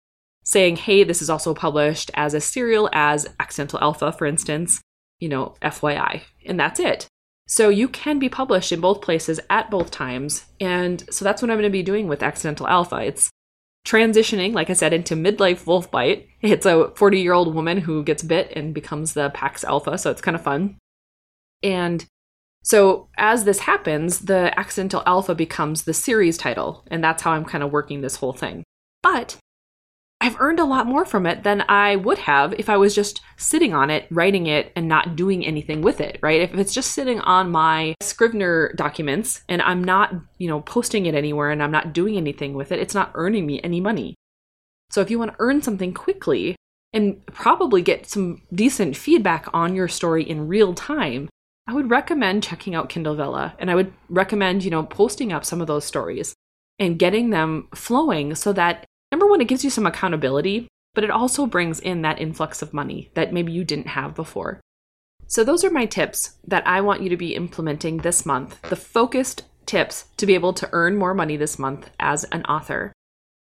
saying, 0.43 0.77
hey, 0.77 1.05
this 1.05 1.23
is 1.23 1.31
also 1.31 1.55
published 1.55 2.11
as 2.15 2.35
a 2.35 2.41
serial 2.41 2.89
as 2.93 3.29
Accidental 3.39 3.79
Alpha, 3.81 4.13
for 4.13 4.27
instance, 4.27 4.81
you 5.21 5.29
know, 5.29 5.55
FYI. 5.63 6.23
And 6.47 6.59
that's 6.59 6.81
it. 6.81 7.07
So 7.47 7.71
you 7.71 7.89
can 7.89 8.19
be 8.19 8.29
published 8.29 8.73
in 8.73 8.81
both 8.81 9.01
places 9.01 9.41
at 9.49 9.71
both 9.71 9.91
times. 9.91 10.45
And 10.61 11.03
so 11.11 11.25
that's 11.25 11.41
what 11.41 11.51
I'm 11.51 11.57
going 11.57 11.65
to 11.65 11.71
be 11.71 11.83
doing 11.83 12.07
with 12.07 12.23
Accidental 12.23 12.69
Alpha. 12.69 12.97
It's 12.97 13.31
transitioning, 13.87 14.53
like 14.53 14.69
I 14.69 14.75
said, 14.75 14.93
into 14.93 15.15
midlife 15.15 15.67
wolf 15.67 15.91
bite. 15.91 16.29
It's 16.43 16.67
a 16.67 16.93
40 16.95 17.21
year 17.21 17.33
old 17.33 17.55
woman 17.55 17.79
who 17.79 18.05
gets 18.05 18.23
bit 18.23 18.53
and 18.55 18.75
becomes 18.75 19.15
the 19.15 19.31
Pax 19.31 19.65
Alpha. 19.65 19.97
So 19.97 20.11
it's 20.11 20.21
kind 20.21 20.35
of 20.35 20.43
fun. 20.43 20.77
And 21.63 22.05
So, 22.63 23.09
as 23.17 23.45
this 23.45 23.61
happens, 23.61 24.21
the 24.21 24.57
accidental 24.59 25.03
alpha 25.07 25.35
becomes 25.35 25.85
the 25.85 25.95
series 25.95 26.37
title, 26.37 26.85
and 26.91 27.03
that's 27.03 27.23
how 27.23 27.33
I'm 27.33 27.45
kind 27.45 27.65
of 27.65 27.73
working 27.73 28.01
this 28.01 28.17
whole 28.17 28.33
thing. 28.33 28.65
But 29.03 29.39
I've 30.21 30.41
earned 30.41 30.59
a 30.59 30.65
lot 30.65 30.87
more 30.87 31.05
from 31.05 31.27
it 31.27 31.45
than 31.45 31.65
I 31.69 31.95
would 31.95 32.19
have 32.19 32.53
if 32.59 32.69
I 32.69 32.77
was 32.77 32.95
just 32.95 33.21
sitting 33.37 33.73
on 33.73 33.89
it, 33.89 34.07
writing 34.11 34.47
it, 34.47 34.73
and 34.75 34.89
not 34.89 35.15
doing 35.15 35.47
anything 35.47 35.81
with 35.81 36.01
it, 36.01 36.19
right? 36.23 36.41
If 36.41 36.55
it's 36.55 36.75
just 36.75 36.93
sitting 36.93 37.21
on 37.21 37.51
my 37.51 37.95
Scrivener 38.03 38.73
documents 38.75 39.45
and 39.49 39.63
I'm 39.63 39.83
not, 39.83 40.13
you 40.39 40.49
know, 40.49 40.61
posting 40.61 41.07
it 41.07 41.15
anywhere 41.15 41.51
and 41.51 41.63
I'm 41.63 41.71
not 41.71 41.93
doing 41.93 42.17
anything 42.17 42.55
with 42.55 42.73
it, 42.73 42.81
it's 42.81 42.95
not 42.95 43.13
earning 43.15 43.47
me 43.47 43.61
any 43.63 43.81
money. 43.81 44.17
So 44.91 45.01
if 45.01 45.11
you 45.11 45.19
want 45.21 45.33
to 45.33 45.37
earn 45.39 45.63
something 45.63 45.95
quickly 45.95 46.57
and 46.93 47.25
probably 47.27 47.83
get 47.83 48.09
some 48.09 48.43
decent 48.53 48.97
feedback 48.97 49.47
on 49.53 49.77
your 49.77 49.87
story 49.87 50.29
in 50.29 50.49
real 50.49 50.75
time, 50.75 51.29
I 51.69 51.75
would 51.75 51.91
recommend 51.91 52.43
checking 52.43 52.75
out 52.75 52.89
Kindle 52.89 53.15
Vella 53.15 53.55
and 53.59 53.71
I 53.71 53.75
would 53.75 53.93
recommend, 54.09 54.65
you 54.65 54.71
know, 54.71 54.85
posting 54.85 55.35
up 55.35 55.45
some 55.45 55.61
of 55.61 55.67
those 55.67 55.85
stories 55.85 56.35
and 56.79 56.99
getting 56.99 57.29
them 57.29 57.69
flowing 57.75 58.35
so 58.35 58.55
that 58.55 58.87
number 59.13 59.27
one, 59.27 59.43
it 59.43 59.49
gives 59.49 59.65
you 59.65 59.69
some 59.69 59.85
accountability, 59.85 60.67
but 60.95 61.05
it 61.05 61.11
also 61.11 61.45
brings 61.45 61.79
in 61.79 62.01
that 62.03 62.23
influx 62.23 62.63
of 62.63 62.73
money 62.73 63.11
that 63.13 63.35
maybe 63.35 63.53
you 63.53 63.65
didn't 63.65 63.89
have 63.89 64.15
before. 64.15 64.61
So, 65.27 65.45
those 65.45 65.63
are 65.63 65.71
my 65.71 65.85
tips 65.85 66.39
that 66.47 66.67
I 66.67 66.81
want 66.81 67.03
you 67.03 67.11
to 67.11 67.19
be 67.19 67.35
implementing 67.35 67.99
this 67.99 68.25
month 68.25 68.63
the 68.63 68.77
focused 68.77 69.45
tips 69.67 70.07
to 70.17 70.25
be 70.25 70.35
able 70.35 70.55
to 70.55 70.71
earn 70.73 70.97
more 70.97 71.13
money 71.13 71.37
this 71.37 71.59
month 71.59 71.91
as 72.01 72.25
an 72.25 72.47
author. 72.47 72.95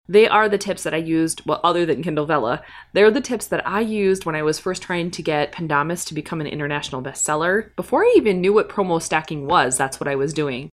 They 0.08 0.26
are 0.26 0.48
the 0.48 0.56
tips 0.56 0.84
that 0.84 0.94
I 0.94 0.98
used, 0.98 1.44
well, 1.44 1.60
other 1.62 1.84
than 1.84 2.02
Kindle 2.02 2.24
Vella, 2.24 2.62
they're 2.94 3.10
the 3.10 3.20
tips 3.20 3.46
that 3.48 3.66
I 3.66 3.80
used 3.80 4.24
when 4.24 4.34
I 4.34 4.42
was 4.42 4.58
first 4.58 4.82
trying 4.82 5.10
to 5.10 5.22
get 5.22 5.52
Pendomus 5.52 6.06
to 6.06 6.14
become 6.14 6.40
an 6.40 6.46
international 6.46 7.02
bestseller. 7.02 7.76
Before 7.76 8.02
I 8.02 8.14
even 8.16 8.40
knew 8.40 8.52
what 8.52 8.70
promo 8.70 9.02
stacking 9.02 9.46
was, 9.46 9.76
that's 9.76 10.00
what 10.00 10.08
I 10.08 10.16
was 10.16 10.32
doing 10.32 10.70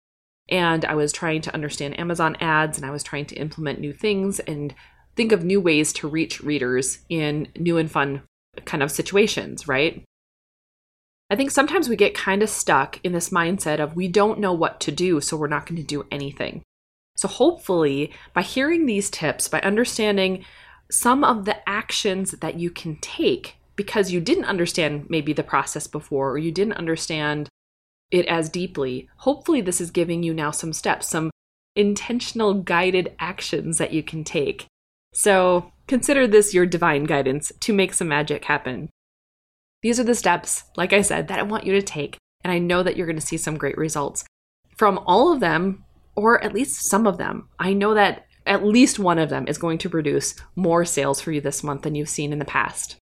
and 0.49 0.83
I 0.83 0.95
was 0.95 1.11
trying 1.11 1.41
to 1.41 1.53
understand 1.53 1.99
Amazon 1.99 2.35
ads 2.39 2.77
and 2.77 2.85
I 2.85 2.91
was 2.91 3.03
trying 3.03 3.25
to 3.27 3.35
implement 3.35 3.79
new 3.79 3.93
things 3.93 4.39
and 4.41 4.73
think 5.15 5.31
of 5.31 5.43
new 5.43 5.61
ways 5.61 5.93
to 5.93 6.07
reach 6.07 6.41
readers 6.41 6.99
in 7.07 7.49
new 7.57 7.77
and 7.77 7.89
fun 7.89 8.23
kind 8.65 8.81
of 8.81 8.91
situations, 8.91 9.67
right? 9.67 10.03
I 11.29 11.35
think 11.35 11.51
sometimes 11.51 11.87
we 11.87 11.95
get 11.95 12.15
kind 12.15 12.41
of 12.41 12.49
stuck 12.49 12.99
in 13.03 13.11
this 13.11 13.29
mindset 13.29 13.79
of 13.79 13.95
we 13.95 14.07
don't 14.07 14.39
know 14.39 14.53
what 14.53 14.79
to 14.81 14.91
do, 14.91 15.21
so 15.21 15.37
we're 15.37 15.47
not 15.47 15.67
going 15.67 15.77
to 15.77 15.83
do 15.83 16.05
anything. 16.11 16.63
So, 17.19 17.27
hopefully, 17.27 18.13
by 18.33 18.43
hearing 18.43 18.85
these 18.85 19.09
tips, 19.09 19.49
by 19.49 19.59
understanding 19.59 20.45
some 20.89 21.25
of 21.25 21.43
the 21.43 21.57
actions 21.67 22.31
that 22.31 22.57
you 22.57 22.71
can 22.71 22.95
take 23.01 23.57
because 23.75 24.09
you 24.09 24.21
didn't 24.21 24.45
understand 24.45 25.07
maybe 25.09 25.33
the 25.33 25.43
process 25.43 25.85
before, 25.85 26.31
or 26.31 26.37
you 26.37 26.53
didn't 26.53 26.77
understand 26.77 27.49
it 28.09 28.25
as 28.27 28.47
deeply. 28.47 29.09
Hopefully, 29.17 29.59
this 29.59 29.81
is 29.81 29.91
giving 29.91 30.23
you 30.23 30.33
now 30.33 30.51
some 30.51 30.71
steps, 30.71 31.09
some 31.09 31.29
intentional 31.75 32.53
guided 32.53 33.13
actions 33.19 33.79
that 33.79 33.91
you 33.91 34.01
can 34.01 34.23
take. 34.23 34.65
So, 35.13 35.73
consider 35.87 36.25
this 36.25 36.53
your 36.53 36.65
divine 36.65 37.03
guidance 37.03 37.51
to 37.59 37.73
make 37.73 37.93
some 37.93 38.07
magic 38.07 38.45
happen. 38.45 38.89
These 39.81 39.99
are 39.99 40.05
the 40.05 40.15
steps, 40.15 40.63
like 40.77 40.93
I 40.93 41.01
said, 41.01 41.27
that 41.27 41.39
I 41.39 41.43
want 41.43 41.65
you 41.65 41.73
to 41.73 41.81
take, 41.81 42.15
and 42.45 42.53
I 42.53 42.59
know 42.59 42.81
that 42.81 42.95
you're 42.95 43.07
going 43.07 43.19
to 43.19 43.27
see 43.27 43.35
some 43.35 43.57
great 43.57 43.77
results 43.77 44.23
from 44.79 44.97
all 45.05 45.33
of 45.33 45.41
them, 45.41 45.83
or 46.19 46.43
at 46.43 46.53
least 46.53 46.89
some 46.89 47.07
of 47.07 47.17
them. 47.17 47.47
I 47.57 47.71
know 47.73 47.93
that 47.93 48.25
at 48.45 48.65
least 48.65 48.99
one 48.99 49.19
of 49.19 49.29
them 49.29 49.47
is 49.47 49.57
going 49.57 49.77
to 49.77 49.89
produce 49.89 50.35
more 50.55 50.83
sales 50.83 51.21
for 51.21 51.31
you 51.31 51.39
this 51.39 51.63
month 51.63 51.83
than 51.83 51.95
you've 51.95 52.09
seen 52.09 52.33
in 52.33 52.39
the 52.39 52.45
past. 52.45 52.97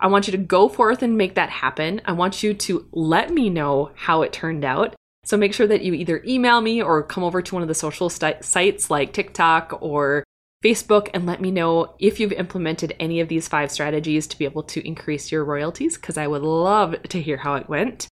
I 0.00 0.08
want 0.08 0.26
you 0.26 0.32
to 0.32 0.38
go 0.38 0.68
forth 0.68 1.02
and 1.02 1.16
make 1.16 1.36
that 1.36 1.48
happen. 1.48 2.02
I 2.04 2.12
want 2.12 2.42
you 2.42 2.54
to 2.54 2.88
let 2.92 3.32
me 3.32 3.48
know 3.48 3.92
how 3.94 4.22
it 4.22 4.32
turned 4.32 4.64
out. 4.64 4.94
So 5.24 5.36
make 5.36 5.54
sure 5.54 5.66
that 5.66 5.82
you 5.82 5.94
either 5.94 6.22
email 6.26 6.60
me 6.60 6.82
or 6.82 7.02
come 7.02 7.24
over 7.24 7.40
to 7.40 7.54
one 7.54 7.62
of 7.62 7.68
the 7.68 7.74
social 7.74 8.10
st- 8.10 8.44
sites 8.44 8.90
like 8.90 9.12
TikTok 9.12 9.78
or 9.80 10.24
Facebook 10.64 11.08
and 11.14 11.26
let 11.26 11.40
me 11.40 11.50
know 11.50 11.94
if 11.98 12.18
you've 12.18 12.32
implemented 12.32 12.94
any 12.98 13.20
of 13.20 13.28
these 13.28 13.48
five 13.48 13.70
strategies 13.70 14.26
to 14.26 14.38
be 14.38 14.44
able 14.44 14.64
to 14.64 14.86
increase 14.86 15.30
your 15.30 15.44
royalties 15.44 15.96
because 15.96 16.18
I 16.18 16.26
would 16.26 16.42
love 16.42 17.02
to 17.10 17.22
hear 17.22 17.36
how 17.36 17.54
it 17.54 17.68
went. 17.68 18.08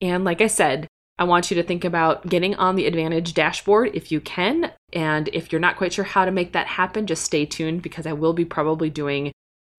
And 0.00 0.24
like 0.24 0.40
I 0.40 0.46
said, 0.46 0.86
I 1.18 1.24
want 1.24 1.50
you 1.50 1.56
to 1.56 1.62
think 1.64 1.84
about 1.84 2.28
getting 2.28 2.54
on 2.54 2.76
the 2.76 2.86
Advantage 2.86 3.34
dashboard 3.34 3.90
if 3.94 4.12
you 4.12 4.20
can. 4.20 4.72
And 4.92 5.28
if 5.32 5.50
you're 5.50 5.60
not 5.60 5.76
quite 5.76 5.92
sure 5.92 6.04
how 6.04 6.24
to 6.24 6.30
make 6.30 6.52
that 6.52 6.68
happen, 6.68 7.06
just 7.06 7.24
stay 7.24 7.44
tuned 7.44 7.82
because 7.82 8.06
I 8.06 8.12
will 8.12 8.32
be 8.32 8.44
probably 8.44 8.88
doing 8.88 9.32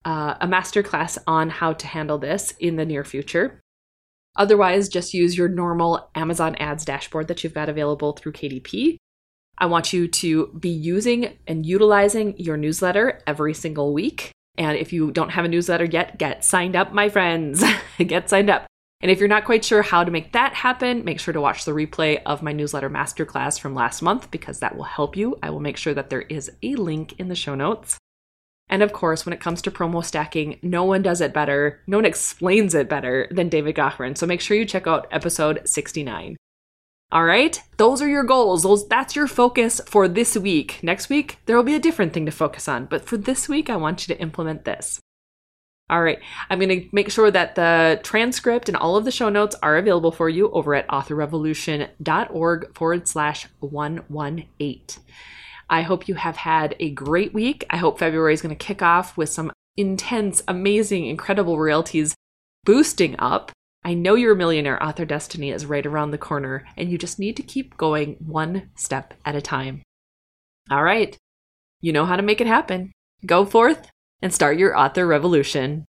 uh, 0.04 0.34
a 0.40 0.46
masterclass 0.46 1.16
on 1.26 1.48
how 1.48 1.72
to 1.72 1.86
handle 1.86 2.18
this 2.18 2.52
in 2.60 2.76
the 2.76 2.84
near 2.84 3.04
future. 3.04 3.60
Otherwise, 4.36 4.88
just 4.88 5.14
use 5.14 5.36
your 5.36 5.48
normal 5.48 6.10
Amazon 6.14 6.54
ads 6.56 6.84
dashboard 6.84 7.28
that 7.28 7.42
you've 7.42 7.54
got 7.54 7.68
available 7.68 8.12
through 8.12 8.32
KDP. 8.32 8.96
I 9.58 9.66
want 9.66 9.92
you 9.92 10.08
to 10.08 10.46
be 10.58 10.70
using 10.70 11.36
and 11.46 11.66
utilizing 11.66 12.38
your 12.38 12.56
newsletter 12.56 13.20
every 13.26 13.54
single 13.54 13.92
week. 13.92 14.30
And 14.56 14.76
if 14.76 14.92
you 14.92 15.10
don't 15.10 15.30
have 15.30 15.44
a 15.44 15.48
newsletter 15.48 15.84
yet, 15.84 16.18
get 16.18 16.44
signed 16.44 16.76
up, 16.76 16.92
my 16.92 17.08
friends. 17.08 17.64
get 17.98 18.30
signed 18.30 18.50
up. 18.50 18.66
And 19.00 19.10
if 19.10 19.18
you're 19.18 19.28
not 19.28 19.46
quite 19.46 19.64
sure 19.64 19.82
how 19.82 20.04
to 20.04 20.10
make 20.10 20.32
that 20.32 20.52
happen, 20.52 21.04
make 21.04 21.20
sure 21.20 21.32
to 21.32 21.40
watch 21.40 21.64
the 21.64 21.72
replay 21.72 22.20
of 22.26 22.42
my 22.42 22.52
newsletter 22.52 22.90
masterclass 22.90 23.58
from 23.58 23.74
last 23.74 24.02
month 24.02 24.30
because 24.30 24.60
that 24.60 24.76
will 24.76 24.84
help 24.84 25.16
you. 25.16 25.38
I 25.42 25.50
will 25.50 25.60
make 25.60 25.78
sure 25.78 25.94
that 25.94 26.10
there 26.10 26.22
is 26.22 26.50
a 26.62 26.74
link 26.74 27.14
in 27.18 27.28
the 27.28 27.34
show 27.34 27.54
notes. 27.54 27.98
And 28.68 28.82
of 28.82 28.92
course, 28.92 29.24
when 29.24 29.32
it 29.32 29.40
comes 29.40 29.62
to 29.62 29.70
promo 29.70 30.04
stacking, 30.04 30.58
no 30.62 30.84
one 30.84 31.02
does 31.02 31.20
it 31.20 31.32
better, 31.32 31.80
no 31.86 31.96
one 31.98 32.04
explains 32.04 32.74
it 32.74 32.88
better 32.88 33.26
than 33.30 33.48
David 33.48 33.74
Gaughran. 33.74 34.16
So 34.16 34.26
make 34.26 34.40
sure 34.40 34.56
you 34.56 34.64
check 34.64 34.86
out 34.86 35.08
episode 35.10 35.62
69. 35.64 36.36
All 37.12 37.24
right, 37.24 37.60
those 37.76 38.00
are 38.00 38.08
your 38.08 38.22
goals. 38.22 38.62
Those 38.62 38.86
that's 38.86 39.16
your 39.16 39.26
focus 39.26 39.80
for 39.86 40.06
this 40.06 40.36
week. 40.36 40.78
Next 40.82 41.08
week, 41.08 41.38
there 41.46 41.56
will 41.56 41.64
be 41.64 41.74
a 41.74 41.80
different 41.80 42.12
thing 42.12 42.26
to 42.26 42.32
focus 42.32 42.68
on, 42.68 42.86
but 42.86 43.04
for 43.04 43.16
this 43.16 43.48
week, 43.48 43.68
I 43.68 43.74
want 43.74 44.06
you 44.06 44.14
to 44.14 44.20
implement 44.20 44.64
this. 44.64 45.00
All 45.90 46.04
right, 46.04 46.20
I'm 46.48 46.60
going 46.60 46.82
to 46.82 46.88
make 46.92 47.10
sure 47.10 47.32
that 47.32 47.56
the 47.56 47.98
transcript 48.04 48.68
and 48.68 48.76
all 48.76 48.96
of 48.96 49.04
the 49.04 49.10
show 49.10 49.28
notes 49.28 49.56
are 49.60 49.76
available 49.76 50.12
for 50.12 50.28
you 50.28 50.48
over 50.52 50.76
at 50.76 50.86
authorrevolution.org 50.86 52.74
forward 52.76 53.08
slash 53.08 53.48
118. 53.58 54.82
I 55.68 55.82
hope 55.82 56.06
you 56.06 56.14
have 56.14 56.36
had 56.36 56.76
a 56.78 56.90
great 56.90 57.34
week. 57.34 57.64
I 57.70 57.76
hope 57.76 57.98
February 57.98 58.34
is 58.34 58.40
going 58.40 58.56
to 58.56 58.64
kick 58.64 58.82
off 58.82 59.16
with 59.16 59.30
some 59.30 59.50
intense, 59.76 60.44
amazing, 60.46 61.06
incredible 61.06 61.58
royalties 61.58 62.14
boosting 62.64 63.16
up. 63.18 63.50
I 63.82 63.94
know 63.94 64.14
your 64.14 64.36
millionaire 64.36 64.80
author 64.80 65.04
destiny 65.04 65.50
is 65.50 65.66
right 65.66 65.84
around 65.84 66.12
the 66.12 66.18
corner, 66.18 66.68
and 66.76 66.88
you 66.88 66.98
just 66.98 67.18
need 67.18 67.36
to 67.38 67.42
keep 67.42 67.76
going 67.76 68.14
one 68.24 68.70
step 68.76 69.14
at 69.24 69.34
a 69.34 69.40
time. 69.40 69.82
All 70.70 70.84
right, 70.84 71.16
you 71.80 71.92
know 71.92 72.04
how 72.04 72.14
to 72.14 72.22
make 72.22 72.40
it 72.40 72.46
happen. 72.46 72.92
Go 73.26 73.44
forth 73.44 73.90
and 74.22 74.32
start 74.32 74.58
your 74.58 74.76
author 74.76 75.06
revolution. 75.06 75.86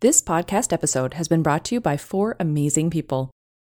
This 0.00 0.22
podcast 0.22 0.72
episode 0.72 1.12
has 1.12 1.28
been 1.28 1.42
brought 1.42 1.62
to 1.66 1.74
you 1.74 1.80
by 1.82 1.98
four 1.98 2.34
amazing 2.40 2.88
people 2.88 3.30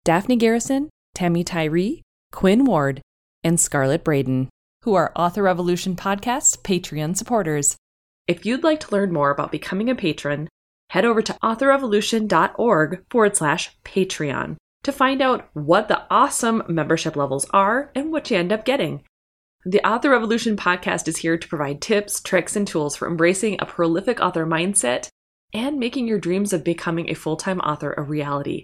Daphne 0.08 0.38
Garrison, 0.38 0.90
Tammy 1.16 1.44
Tyree, 1.44 2.02
Quinn 2.32 2.64
Ward, 2.64 3.02
and 3.44 3.60
Scarlett 3.60 4.06
Braden, 4.06 4.48
who 4.84 4.94
are 4.94 5.12
Author 5.18 5.44
Revolution 5.44 5.98
Podcast's 5.98 6.56
Patreon 6.56 7.18
supporters. 7.18 7.76
If 8.26 8.46
you'd 8.46 8.64
like 8.64 8.80
to 8.80 8.92
learn 8.94 9.12
more 9.12 9.32
about 9.32 9.52
becoming 9.52 9.90
a 9.90 9.96
patron, 9.96 10.48
head 10.92 11.04
over 11.04 11.22
to 11.22 11.38
authorrevolution.org 11.44 13.04
forward 13.12 13.36
slash 13.36 13.76
Patreon 13.84 14.56
to 14.84 14.94
find 14.94 15.22
out 15.22 15.50
what 15.52 15.90
the 15.90 16.02
awesome 16.10 16.64
membership 16.70 17.18
levels 17.18 17.46
are 17.52 17.92
and 17.94 18.10
what 18.10 18.32
you 18.32 18.38
end 18.38 18.54
up 18.54 18.64
getting. 18.64 19.04
The 19.66 19.86
Author 19.86 20.12
Revolution 20.12 20.56
podcast 20.56 21.10
is 21.10 21.18
here 21.18 21.38
to 21.38 21.50
provide 21.50 21.82
tips, 21.82 22.22
tricks, 22.22 22.56
and 22.56 22.66
tools 22.66 22.96
for 22.96 23.10
embracing 23.10 23.58
a 23.60 23.66
prolific 23.66 24.22
author 24.22 24.46
mindset 24.46 25.10
and 25.54 25.78
making 25.78 26.08
your 26.08 26.18
dreams 26.18 26.54
of 26.54 26.64
becoming 26.64 27.10
a 27.10 27.14
full 27.14 27.36
time 27.36 27.60
author 27.60 27.94
a 27.98 28.02
reality. 28.02 28.64